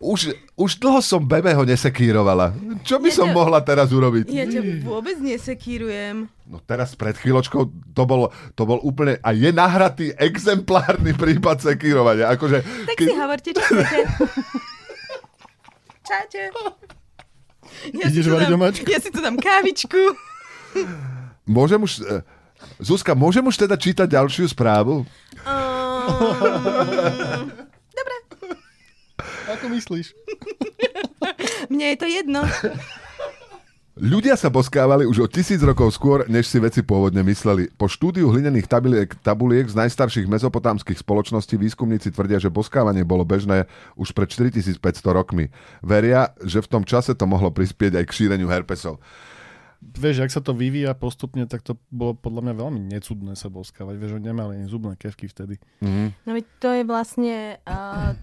Už, 0.00 0.32
už 0.56 0.80
dlho 0.80 1.04
som 1.04 1.20
Bebeho 1.20 1.60
nesekírovala. 1.60 2.56
Čo 2.80 2.96
by 2.96 3.12
Ja 3.12 3.16
som 3.20 3.28
ťa- 3.28 3.36
mohla 3.36 3.60
teraz 3.60 3.92
urobiť? 3.92 4.32
ja 4.32 4.48
ťa 4.48 4.80
vôbec 4.80 5.20
nesekírujem. 5.20 6.24
No 6.48 6.56
teraz 6.58 6.96
pred 6.96 7.12
chvíľočkou 7.12 7.62
to 7.92 8.02
bol, 8.04 8.32
to 8.56 8.62
bol 8.64 8.80
úplne... 8.80 9.20
A 9.20 9.30
je 9.30 9.52
nahratý 9.52 10.16
exemplárny 10.16 11.12
prípad 11.12 11.60
sekírovania. 11.62 12.32
Akože, 12.32 12.64
Tak 12.64 12.96
si 12.96 13.12
hovorte, 13.12 13.52
čo 13.52 13.60
chcete. 13.60 14.00
Čaute. 16.08 16.42
Ja 17.92 18.08
Ideš 18.08 18.24
si 18.24 18.30
dám-? 18.48 18.72
Ja 18.82 18.98
si 18.98 19.10
tu 19.12 19.20
dám 19.20 19.36
kávičku. 19.36 20.00
Môžem 21.44 21.76
už... 21.78 22.00
eh, 22.02 22.24
Zuzka, 22.76 23.12
môžem 23.12 23.40
už 23.42 23.56
teda 23.58 23.76
čítať 23.76 24.08
ďalšiu 24.10 24.48
správu? 24.48 25.04
Um, 25.44 26.08
Ako 29.60 29.68
myslíš? 29.76 30.16
mne 31.72 31.92
je 31.92 31.96
to 32.00 32.08
jedno. 32.08 32.40
Ľudia 34.00 34.32
sa 34.32 34.48
boskávali 34.48 35.04
už 35.04 35.18
o 35.20 35.28
tisíc 35.28 35.60
rokov 35.60 35.92
skôr, 35.92 36.24
než 36.24 36.48
si 36.48 36.56
veci 36.56 36.80
pôvodne 36.80 37.20
mysleli. 37.20 37.68
Po 37.76 37.84
štúdiu 37.84 38.32
hlinených 38.32 38.64
tabuliek, 38.64 39.12
tabuliek 39.20 39.68
z 39.68 39.76
najstarších 39.76 40.24
mezopotámskych 40.24 40.96
spoločností 40.96 41.60
výskumníci 41.60 42.08
tvrdia, 42.08 42.40
že 42.40 42.48
boskávanie 42.48 43.04
bolo 43.04 43.28
bežné 43.28 43.68
už 44.00 44.16
pred 44.16 44.32
4500 44.32 44.80
rokmi. 45.12 45.52
Veria, 45.84 46.32
že 46.40 46.64
v 46.64 46.80
tom 46.80 46.88
čase 46.88 47.12
to 47.12 47.28
mohlo 47.28 47.52
prispieť 47.52 48.00
aj 48.00 48.04
k 48.08 48.14
šíreniu 48.16 48.48
herpesov. 48.48 48.96
Vieš, 49.84 50.24
ak 50.24 50.32
sa 50.32 50.40
to 50.40 50.56
vyvíja 50.56 50.96
postupne, 50.96 51.44
tak 51.44 51.60
to 51.60 51.76
bolo 51.92 52.16
podľa 52.16 52.48
mňa 52.48 52.54
veľmi 52.56 52.80
necudné 52.96 53.36
sa 53.36 53.52
boskávať. 53.52 54.00
Vieš, 54.00 54.16
oni 54.16 54.32
nemali 54.32 54.52
ani 54.56 54.68
zubné 54.68 54.96
kevky 54.96 55.28
vtedy. 55.28 55.60
No 56.24 56.30
veď 56.32 56.44
to 56.56 56.68
je 56.72 56.82
vlastne... 56.88 57.60
Uh, 57.68 58.16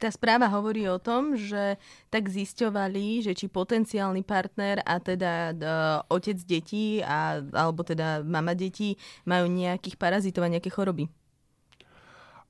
tá 0.00 0.08
správa 0.08 0.48
hovorí 0.48 0.88
o 0.88 0.96
tom, 0.96 1.36
že 1.36 1.76
tak 2.08 2.32
zisťovali, 2.32 3.20
že 3.20 3.36
či 3.36 3.52
potenciálny 3.52 4.24
partner 4.24 4.80
a 4.80 4.96
teda 4.96 5.32
uh, 5.52 5.98
otec 6.08 6.40
detí 6.40 7.04
a, 7.04 7.44
alebo 7.52 7.84
teda 7.84 8.24
mama 8.24 8.56
detí 8.56 8.96
majú 9.28 9.44
nejakých 9.46 10.00
parazitov 10.00 10.48
a 10.48 10.52
nejaké 10.56 10.72
choroby. 10.72 11.12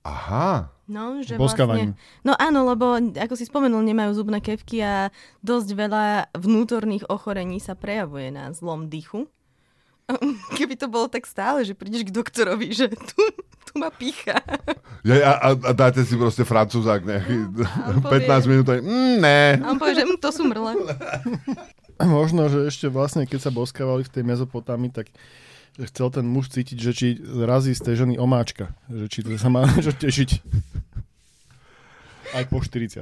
Aha. 0.05 0.69
No, 0.85 1.25
že 1.25 1.41
vlastne... 1.41 1.97
No 2.21 2.37
áno, 2.37 2.69
lebo 2.69 3.01
ako 3.17 3.35
si 3.41 3.49
spomenul, 3.49 3.81
nemajú 3.81 4.21
zubné 4.21 4.45
kevky 4.45 4.85
a 4.85 5.09
dosť 5.41 5.69
veľa 5.73 6.05
vnútorných 6.37 7.09
ochorení 7.09 7.57
sa 7.57 7.73
prejavuje 7.73 8.29
na 8.29 8.53
zlom 8.53 8.93
dychu. 8.93 9.25
Keby 10.57 10.75
to 10.75 10.87
bolo 10.87 11.07
tak 11.07 11.25
stále, 11.25 11.63
že 11.63 11.73
prídeš 11.73 12.05
k 12.05 12.13
doktorovi, 12.13 12.69
že 12.71 12.87
tu, 12.89 13.21
tu 13.65 13.73
ma 13.75 13.89
pícha. 13.89 14.37
Ja, 15.01 15.17
a, 15.27 15.33
a, 15.35 15.49
a 15.53 15.73
dáte 15.73 16.01
si 16.01 16.15
proste 16.15 16.43
francúzák 16.43 17.03
nejaký 17.03 17.35
on 17.87 18.01
povie- 18.01 18.25
15 18.25 18.45
minút. 18.47 18.67
aj, 18.67 18.81
Mm, 18.81 19.17
ne. 19.19 19.41
A 19.59 19.67
on 19.67 19.77
povie, 19.77 19.95
že 19.95 20.05
mm, 20.05 20.19
to 20.19 20.29
sú 20.29 20.45
mrle. 20.45 20.73
Možno, 21.97 22.47
že 22.47 22.67
ešte 22.67 22.87
vlastne, 22.87 23.23
keď 23.23 23.41
sa 23.41 23.51
boskávali 23.51 24.03
v 24.03 24.11
tej 24.11 24.25
Mezopotámii, 24.25 24.91
tak 24.91 25.09
chcel 25.81 26.11
ten 26.11 26.25
muž 26.25 26.51
cítiť, 26.51 26.77
že 26.77 26.93
či 26.93 27.07
razí 27.41 27.71
z 27.71 27.83
tej 27.83 27.95
ženy 28.01 28.15
omáčka. 28.17 28.75
Že 28.87 29.05
či 29.09 29.19
to 29.21 29.35
sa 29.35 29.49
má 29.49 29.65
čo 29.81 29.91
tešiť. 29.91 30.31
Aj 32.35 32.45
po 32.51 32.59
40 32.59 32.99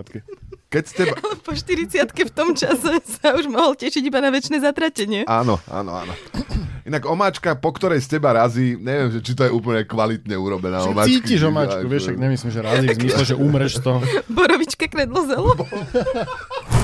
Keď 0.69 0.85
ste... 0.85 1.03
Ale 1.09 1.37
po 1.47 1.57
40 1.57 2.05
v 2.05 2.33
tom 2.37 2.53
čase 2.53 3.01
sa 3.01 3.33
už 3.33 3.49
mohol 3.49 3.73
tešiť 3.73 4.05
iba 4.05 4.21
na 4.21 4.29
väčšie 4.29 4.61
zatratenie. 4.61 5.25
Áno, 5.25 5.57
áno, 5.73 6.05
áno. 6.05 6.13
Inak 6.85 7.09
omáčka, 7.09 7.57
po 7.57 7.73
ktorej 7.73 8.05
z 8.05 8.19
teba 8.19 8.37
razí, 8.37 8.77
neviem, 8.77 9.09
že 9.09 9.25
či 9.25 9.33
to 9.39 9.47
je 9.47 9.55
úplne 9.55 9.87
kvalitne 9.87 10.35
urobená 10.35 10.85
omáčka. 10.85 11.15
cítiš 11.15 11.47
omáčku, 11.49 11.87
vieš, 11.89 12.11
však 12.11 12.19
nemyslím, 12.19 12.51
že 12.51 12.61
razí 12.61 12.87
v 12.91 12.97
zmysle, 12.99 13.23
že 13.25 13.35
umreš 13.39 13.73
toho. 13.81 14.03
Borovička 14.29 14.91
kredlo 14.91 15.23
zelo. 15.25 15.55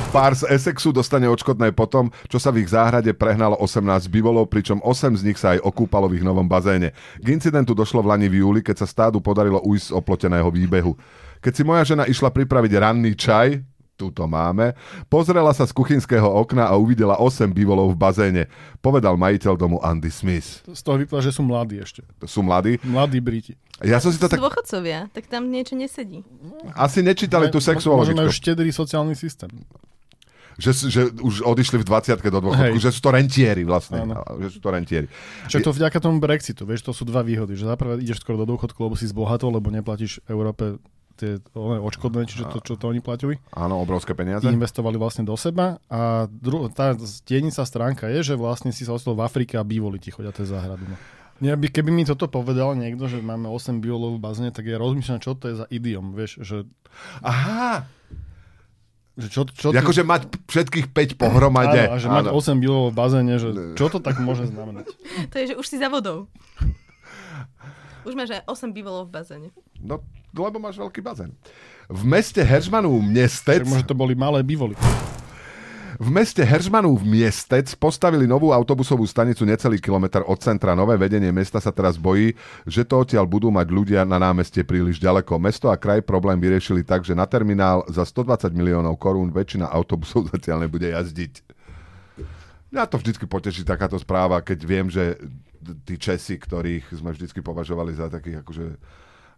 Pár 0.08 0.32
z 0.32 0.48
Essexu 0.48 0.88
dostane 0.94 1.28
odškodné 1.28 1.74
potom, 1.76 2.08
čo 2.32 2.40
sa 2.40 2.48
v 2.48 2.64
ich 2.64 2.72
záhrade 2.72 3.12
prehnalo 3.12 3.58
18 3.61 4.08
bivolov, 4.08 4.48
pričom 4.48 4.80
8 4.80 5.20
z 5.20 5.22
nich 5.26 5.37
sa 5.37 5.58
aj 5.58 5.66
okúpalo 5.66 6.08
v 6.08 6.22
ich 6.22 6.24
novom 6.24 6.48
bazéne. 6.48 6.96
K 7.20 7.26
incidentu 7.28 7.76
došlo 7.76 8.00
v 8.00 8.16
lani 8.16 8.30
v 8.32 8.40
júli, 8.40 8.64
keď 8.64 8.87
sa 8.87 8.88
stádu 8.88 9.20
podarilo 9.20 9.61
ujsť 9.61 9.92
z 9.92 9.96
oploteného 9.98 10.48
výbehu. 10.48 10.96
Keď 11.40 11.53
si 11.55 11.62
moja 11.62 11.83
žena 11.87 12.05
išla 12.05 12.31
pripraviť 12.35 12.72
ranný 12.79 13.14
čaj, 13.14 13.62
tu 13.98 14.14
to 14.14 14.31
máme, 14.31 14.79
pozrela 15.11 15.51
sa 15.51 15.66
z 15.66 15.74
kuchynského 15.74 16.31
okna 16.31 16.70
a 16.70 16.79
uvidela 16.79 17.18
8 17.18 17.51
bivolov 17.51 17.90
v 17.92 17.98
bazéne. 17.98 18.42
Povedal 18.79 19.18
majiteľ 19.18 19.59
domu 19.59 19.83
Andy 19.83 20.14
Smith. 20.14 20.62
Z 20.70 20.87
toho 20.87 21.03
vyplá, 21.03 21.18
že 21.18 21.35
sú 21.35 21.42
mladí 21.42 21.83
ešte. 21.83 22.07
Sú 22.22 22.46
mladí. 22.46 22.79
Mladí 22.87 23.18
Briti. 23.18 23.59
Ja 23.83 23.98
som 23.98 24.14
si 24.14 24.22
to 24.22 24.31
tak... 24.31 24.38
dôchodcovia, 24.38 25.11
tak 25.11 25.27
tam 25.27 25.51
niečo 25.51 25.74
nesedí. 25.74 26.22
Asi 26.79 27.03
nečítali 27.03 27.51
tú 27.51 27.59
Možno 27.59 27.74
sexuologičku. 27.74 28.18
majú 28.22 28.31
štedrý 28.31 28.70
sociálny 28.70 29.18
systém. 29.18 29.51
Že, 30.59 30.70
že 30.90 31.03
už 31.22 31.46
odišli 31.46 31.79
v 31.79 31.87
20 31.87 32.18
do 32.18 32.42
dôchodku, 32.42 32.74
Hej. 32.74 32.83
že 32.83 32.90
sú 32.90 32.98
to 32.98 33.14
rentieri 33.14 33.62
vlastne. 33.62 34.03
Áno. 34.03 34.18
Že 34.42 34.59
sú 34.59 34.59
to 34.59 34.70
rentieri. 34.74 35.07
Však 35.46 35.62
to 35.62 35.70
vďaka 35.70 35.98
tomu 36.03 36.18
Brexitu, 36.18 36.66
vieš, 36.66 36.83
to 36.83 36.90
sú 36.90 37.07
dva 37.07 37.22
výhody. 37.22 37.55
Že 37.55 37.70
za 37.70 37.77
prvé 37.79 38.03
ideš 38.03 38.27
skoro 38.27 38.42
do 38.42 38.46
dôchodku, 38.51 38.74
lebo 38.83 38.98
si 38.98 39.07
zbohatol, 39.07 39.55
lebo 39.55 39.70
neplatíš 39.70 40.18
Európe 40.27 40.83
tie 41.18 41.42
one, 41.59 41.83
odškodné, 41.83 42.31
čiže 42.31 42.46
to, 42.46 42.62
čo 42.62 42.78
to 42.78 42.87
oni 42.87 43.02
platili. 43.02 43.42
Áno, 43.50 43.83
obrovské 43.83 44.14
peniaze. 44.14 44.46
Investovali 44.46 44.94
vlastne 44.94 45.26
do 45.26 45.35
seba. 45.35 45.83
A 45.90 46.31
dru- 46.31 46.70
tá 46.70 46.94
stienica 47.02 47.66
stránka 47.66 48.07
je, 48.07 48.22
že 48.22 48.35
vlastne 48.38 48.70
si 48.70 48.87
sa 48.87 48.94
ostal 48.94 49.18
v 49.18 49.26
Afrike 49.26 49.59
a 49.59 49.66
bývoli 49.66 49.98
ti 49.98 50.14
chodia 50.14 50.31
tie 50.31 50.46
záhrady. 50.46 50.87
No. 50.87 50.96
Ja 51.38 51.54
by, 51.54 51.70
keby 51.70 51.90
mi 51.94 52.02
toto 52.02 52.26
povedal 52.26 52.74
niekto, 52.74 53.07
že 53.07 53.22
máme 53.22 53.46
8 53.46 53.78
biolov 53.78 54.18
v 54.18 54.22
bazéne, 54.22 54.50
tak 54.50 54.66
ja 54.66 54.78
rozmýšľam, 54.78 55.22
čo 55.22 55.38
to 55.38 55.50
je 55.50 55.54
za 55.62 55.66
idiom, 55.70 56.11
vieš, 56.11 56.42
že, 56.42 56.66
Aha, 57.22 57.87
že 59.18 59.26
čo, 59.31 59.46
čo 59.50 59.74
akože 59.74 60.07
mať 60.07 60.31
všetkých 60.46 60.94
5 60.94 61.18
pohromade. 61.18 61.90
Áno, 61.90 61.94
a 61.94 62.02
že 62.02 62.07
mať 62.07 62.31
8 62.31 62.62
biolov 62.62 62.90
v 62.90 62.96
bazéne, 62.98 63.35
že 63.38 63.48
čo 63.74 63.90
to 63.90 63.98
tak 63.98 64.22
môže 64.22 64.46
znamenať? 64.46 64.90
To 65.31 65.35
je, 65.42 65.44
že 65.50 65.59
už 65.59 65.66
si 65.66 65.78
za 65.78 65.90
vodou. 65.90 66.31
Už 68.07 68.14
máš 68.14 68.38
aj 68.38 68.42
8 68.46 68.70
bývalov 68.70 69.11
v 69.11 69.18
bazéne. 69.18 69.48
No, 69.83 70.07
lebo 70.34 70.60
máš 70.60 70.76
veľký 70.80 71.00
bazén. 71.00 71.32
V 71.88 72.04
meste 72.04 72.44
Heržmanov 72.44 73.00
Miestec... 73.00 73.64
Tak 73.64 73.70
možno 73.70 73.88
to 73.88 73.96
boli 73.96 74.12
malé 74.12 74.44
bývoly. 74.44 74.76
V 75.98 76.14
meste 76.14 76.46
Heržmanov 76.46 77.02
Miestec 77.02 77.74
postavili 77.74 78.22
novú 78.22 78.54
autobusovú 78.54 79.02
stanicu 79.02 79.42
necelý 79.42 79.82
kilometr 79.82 80.22
od 80.22 80.38
centra. 80.38 80.78
Nové 80.78 80.94
vedenie 80.94 81.34
mesta 81.34 81.58
sa 81.58 81.74
teraz 81.74 81.98
bojí, 81.98 82.38
že 82.70 82.86
to 82.86 83.02
odtiaľ 83.02 83.26
budú 83.26 83.50
mať 83.50 83.66
ľudia 83.66 84.00
na 84.06 84.14
námestie 84.22 84.62
príliš 84.62 85.02
ďaleko. 85.02 85.42
Mesto 85.42 85.72
a 85.72 85.80
kraj 85.80 86.06
problém 86.06 86.38
vyriešili 86.38 86.86
tak, 86.86 87.02
že 87.02 87.18
na 87.18 87.26
terminál 87.26 87.82
za 87.90 88.06
120 88.06 88.46
miliónov 88.54 88.94
korún 88.94 89.34
väčšina 89.34 89.66
autobusov 89.66 90.28
zatiaľ 90.38 90.70
nebude 90.70 90.86
jazdiť. 90.86 91.42
Mňa 92.70 92.84
to 92.86 93.00
vždycky 93.02 93.24
poteší 93.26 93.66
takáto 93.66 93.98
správa, 93.98 94.38
keď 94.38 94.58
viem, 94.62 94.86
že 94.86 95.18
tí 95.82 95.98
Česi, 95.98 96.38
ktorých 96.38 96.94
sme 96.94 97.10
vždycky 97.10 97.42
považovali 97.42 97.96
za 97.96 98.06
takých 98.06 98.46
akože 98.46 98.66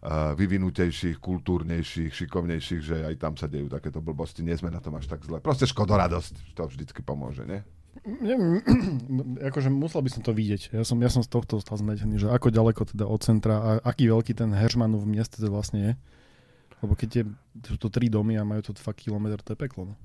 vyvinutejších, 0.09 1.21
kultúrnejších, 1.21 2.09
šikovnejších, 2.09 2.81
že 2.81 2.95
aj 3.05 3.15
tam 3.21 3.33
sa 3.37 3.45
dejú 3.45 3.69
takéto 3.69 4.01
blbosti. 4.01 4.41
Nie 4.41 4.57
sme 4.57 4.73
na 4.73 4.81
tom 4.81 4.97
až 4.97 5.05
tak 5.05 5.21
zle. 5.21 5.37
Proste 5.37 5.69
škodoradosť, 5.69 6.57
to 6.57 6.65
vždycky 6.65 7.05
pomôže, 7.05 7.45
nie? 7.45 7.61
Neviem, 8.01 8.65
akože 9.53 9.69
musel 9.69 10.01
by 10.01 10.09
som 10.09 10.25
to 10.25 10.33
vidieť. 10.33 10.73
Ja 10.73 10.81
som, 10.81 10.97
ja 10.97 11.11
som 11.13 11.21
z 11.21 11.29
tohto 11.29 11.61
stal 11.61 11.77
zmetený, 11.77 12.17
že 12.17 12.33
ako 12.33 12.49
ďaleko 12.49 12.81
teda 12.89 13.05
od 13.05 13.21
centra 13.21 13.55
a 13.61 13.69
aký 13.85 14.09
veľký 14.09 14.33
ten 14.33 14.49
Heršmanov 14.49 15.05
v 15.05 15.21
mieste 15.21 15.37
to 15.37 15.53
vlastne 15.53 15.79
je. 15.79 15.93
Lebo 16.81 16.97
keď 16.97 17.09
je, 17.21 17.23
sú 17.69 17.77
to 17.77 17.93
tri 17.93 18.09
domy 18.09 18.41
a 18.41 18.47
majú 18.47 18.65
to 18.65 18.73
fakt 18.81 19.05
kilometr, 19.05 19.37
to 19.45 19.53
je 19.53 19.59
peklo. 19.59 19.93
No. 19.93 19.95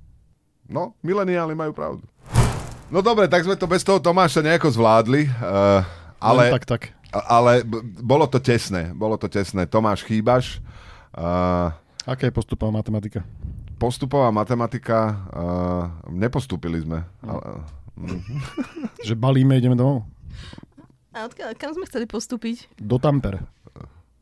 No, 0.66 0.82
mileniáli 1.00 1.56
majú 1.56 1.72
pravdu. 1.72 2.04
No 2.92 3.00
dobre, 3.00 3.30
tak 3.30 3.46
sme 3.46 3.56
to 3.56 3.64
bez 3.64 3.80
toho 3.80 3.98
Tomáša 3.98 4.44
nejako 4.44 4.70
zvládli, 4.70 5.26
uh, 5.26 5.82
ale, 6.20 6.50
Len 6.50 6.54
tak, 6.54 6.64
tak. 6.66 6.82
Ale 7.24 7.64
b- 7.64 7.80
bolo 8.04 8.28
to 8.28 8.36
tesné, 8.36 8.92
bolo 8.92 9.16
to 9.16 9.30
tesné. 9.30 9.64
Tomáš, 9.64 10.04
chýbaš. 10.04 10.60
Uh, 11.16 11.72
Aká 12.04 12.28
je 12.28 12.34
postupová 12.34 12.70
matematika? 12.70 13.24
postupová 13.76 14.32
matematika, 14.32 15.28
uh, 15.36 15.84
nepostúpili 16.08 16.80
sme. 16.80 17.04
Ale, 17.20 17.60
mm. 18.00 18.20
Že 19.06 19.14
balíme, 19.20 19.56
ideme 19.60 19.76
domov? 19.76 20.08
A 21.12 21.28
odkiaľ, 21.28 21.56
kam 21.56 21.72
sme 21.76 21.84
chceli 21.88 22.04
postúpiť? 22.08 22.68
Do 22.76 23.00
Tampere. 23.00 23.40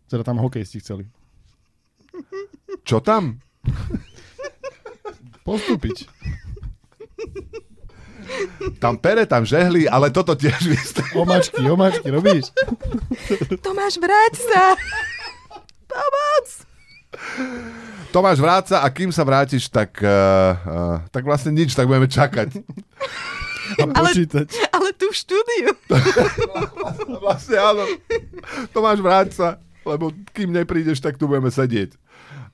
Teda 0.07 0.23
tam 0.23 0.39
hokejisti 0.39 0.79
chceli. 0.79 1.07
Čo 2.87 3.03
tam? 3.03 3.43
Postúpiť. 5.43 6.07
Tam 8.81 8.97
pere, 8.97 9.25
tam 9.25 9.45
žehli, 9.45 9.89
ale 9.89 10.11
toto 10.11 10.37
tiež 10.37 10.61
vystre. 10.65 11.05
Omačky, 11.17 11.63
omačky, 11.65 12.09
robíš? 12.11 12.51
Tomáš, 13.65 13.97
vráť 14.01 14.35
sa! 14.41 14.63
Pomoc! 15.89 16.47
Tomáš 18.15 18.39
vráca 18.39 18.79
a 18.83 18.87
kým 18.95 19.11
sa 19.11 19.27
vrátiš, 19.27 19.67
tak, 19.67 19.99
uh, 19.99 20.55
uh, 20.55 20.97
tak 21.11 21.27
vlastne 21.27 21.51
nič, 21.51 21.75
tak 21.75 21.91
budeme 21.91 22.07
čakať. 22.07 22.63
A 23.81 23.85
počítať. 23.91 24.47
Ale 24.71 24.93
tu 24.95 25.11
v 25.11 25.17
štúdiu. 25.17 25.73
vlastne 27.25 27.57
áno. 27.59 27.85
Tomáš 28.71 28.99
vráť 29.01 29.29
sa, 29.35 29.49
lebo 29.83 30.13
kým 30.31 30.53
neprídeš, 30.53 31.01
tak 31.01 31.17
tu 31.17 31.27
budeme 31.27 31.51
sedieť. 31.51 31.97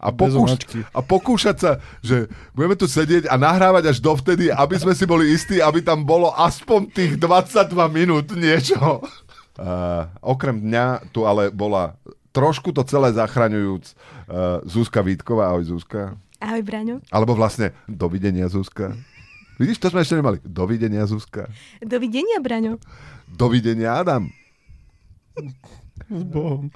A, 0.00 0.08
pokúš, 0.08 0.56
a 0.96 1.00
pokúšať 1.04 1.56
sa, 1.60 1.72
že 2.00 2.32
budeme 2.56 2.72
tu 2.72 2.88
sedieť 2.88 3.28
a 3.28 3.36
nahrávať 3.36 3.92
až 3.92 3.98
dovtedy, 4.00 4.48
aby 4.48 4.80
sme 4.80 4.96
si 4.96 5.04
boli 5.04 5.28
istí, 5.36 5.60
aby 5.60 5.84
tam 5.84 6.08
bolo 6.08 6.32
aspoň 6.32 6.88
tých 6.88 7.12
22 7.20 7.76
minút 7.92 8.32
niečo. 8.32 9.04
Uh, 9.60 10.08
okrem 10.24 10.56
dňa 10.56 11.12
tu 11.12 11.28
ale 11.28 11.52
bola 11.52 12.00
trošku 12.32 12.72
to 12.72 12.80
celé 12.88 13.12
zachraňujúc 13.12 13.84
uh, 13.92 14.64
Zuzka 14.64 15.04
Vítková. 15.04 15.52
Ahoj 15.52 15.68
Zuzka. 15.68 16.16
Ahoj, 16.40 16.64
Braňo. 16.64 17.04
Alebo 17.12 17.36
vlastne 17.36 17.76
dovidenia 17.84 18.48
Zuzka. 18.48 18.96
Vidíš, 19.60 19.84
to 19.84 19.92
sme 19.92 20.00
ešte 20.00 20.16
nemali. 20.16 20.40
Dovidenia 20.40 21.04
Zuzka. 21.04 21.52
Dovidenia, 21.84 22.40
Braňo. 22.40 22.80
Dovidenia 23.28 24.00
Adam. 24.00 24.32
S 26.08 26.22
Bohom. 26.24 26.72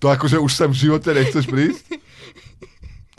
To 0.00 0.08
akože 0.08 0.40
už 0.40 0.52
sem 0.52 0.68
v 0.72 0.80
živote 0.88 1.12
nechceš 1.12 1.44
prísť? 1.46 1.84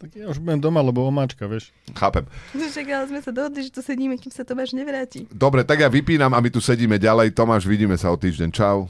Tak 0.02 0.18
ja 0.18 0.26
už 0.34 0.42
budem 0.42 0.58
doma, 0.58 0.82
lebo 0.82 1.06
omáčka, 1.06 1.46
vieš. 1.46 1.70
Chápem. 1.94 2.26
Však 2.58 2.90
ale 2.90 3.06
sme 3.06 3.22
sa 3.22 3.30
dohodli, 3.30 3.62
že 3.62 3.70
tu 3.70 3.86
sedíme, 3.86 4.18
kým 4.18 4.34
sa 4.34 4.42
Tomáš 4.42 4.74
nevráti. 4.74 5.30
Dobre, 5.30 5.62
tak 5.62 5.78
ja 5.78 5.94
vypínam 5.94 6.34
a 6.34 6.42
my 6.42 6.50
tu 6.50 6.58
sedíme 6.58 6.98
ďalej. 6.98 7.38
Tomáš, 7.38 7.70
vidíme 7.70 7.94
sa 8.02 8.10
o 8.10 8.18
týždeň. 8.18 8.50
Čau. 8.50 8.90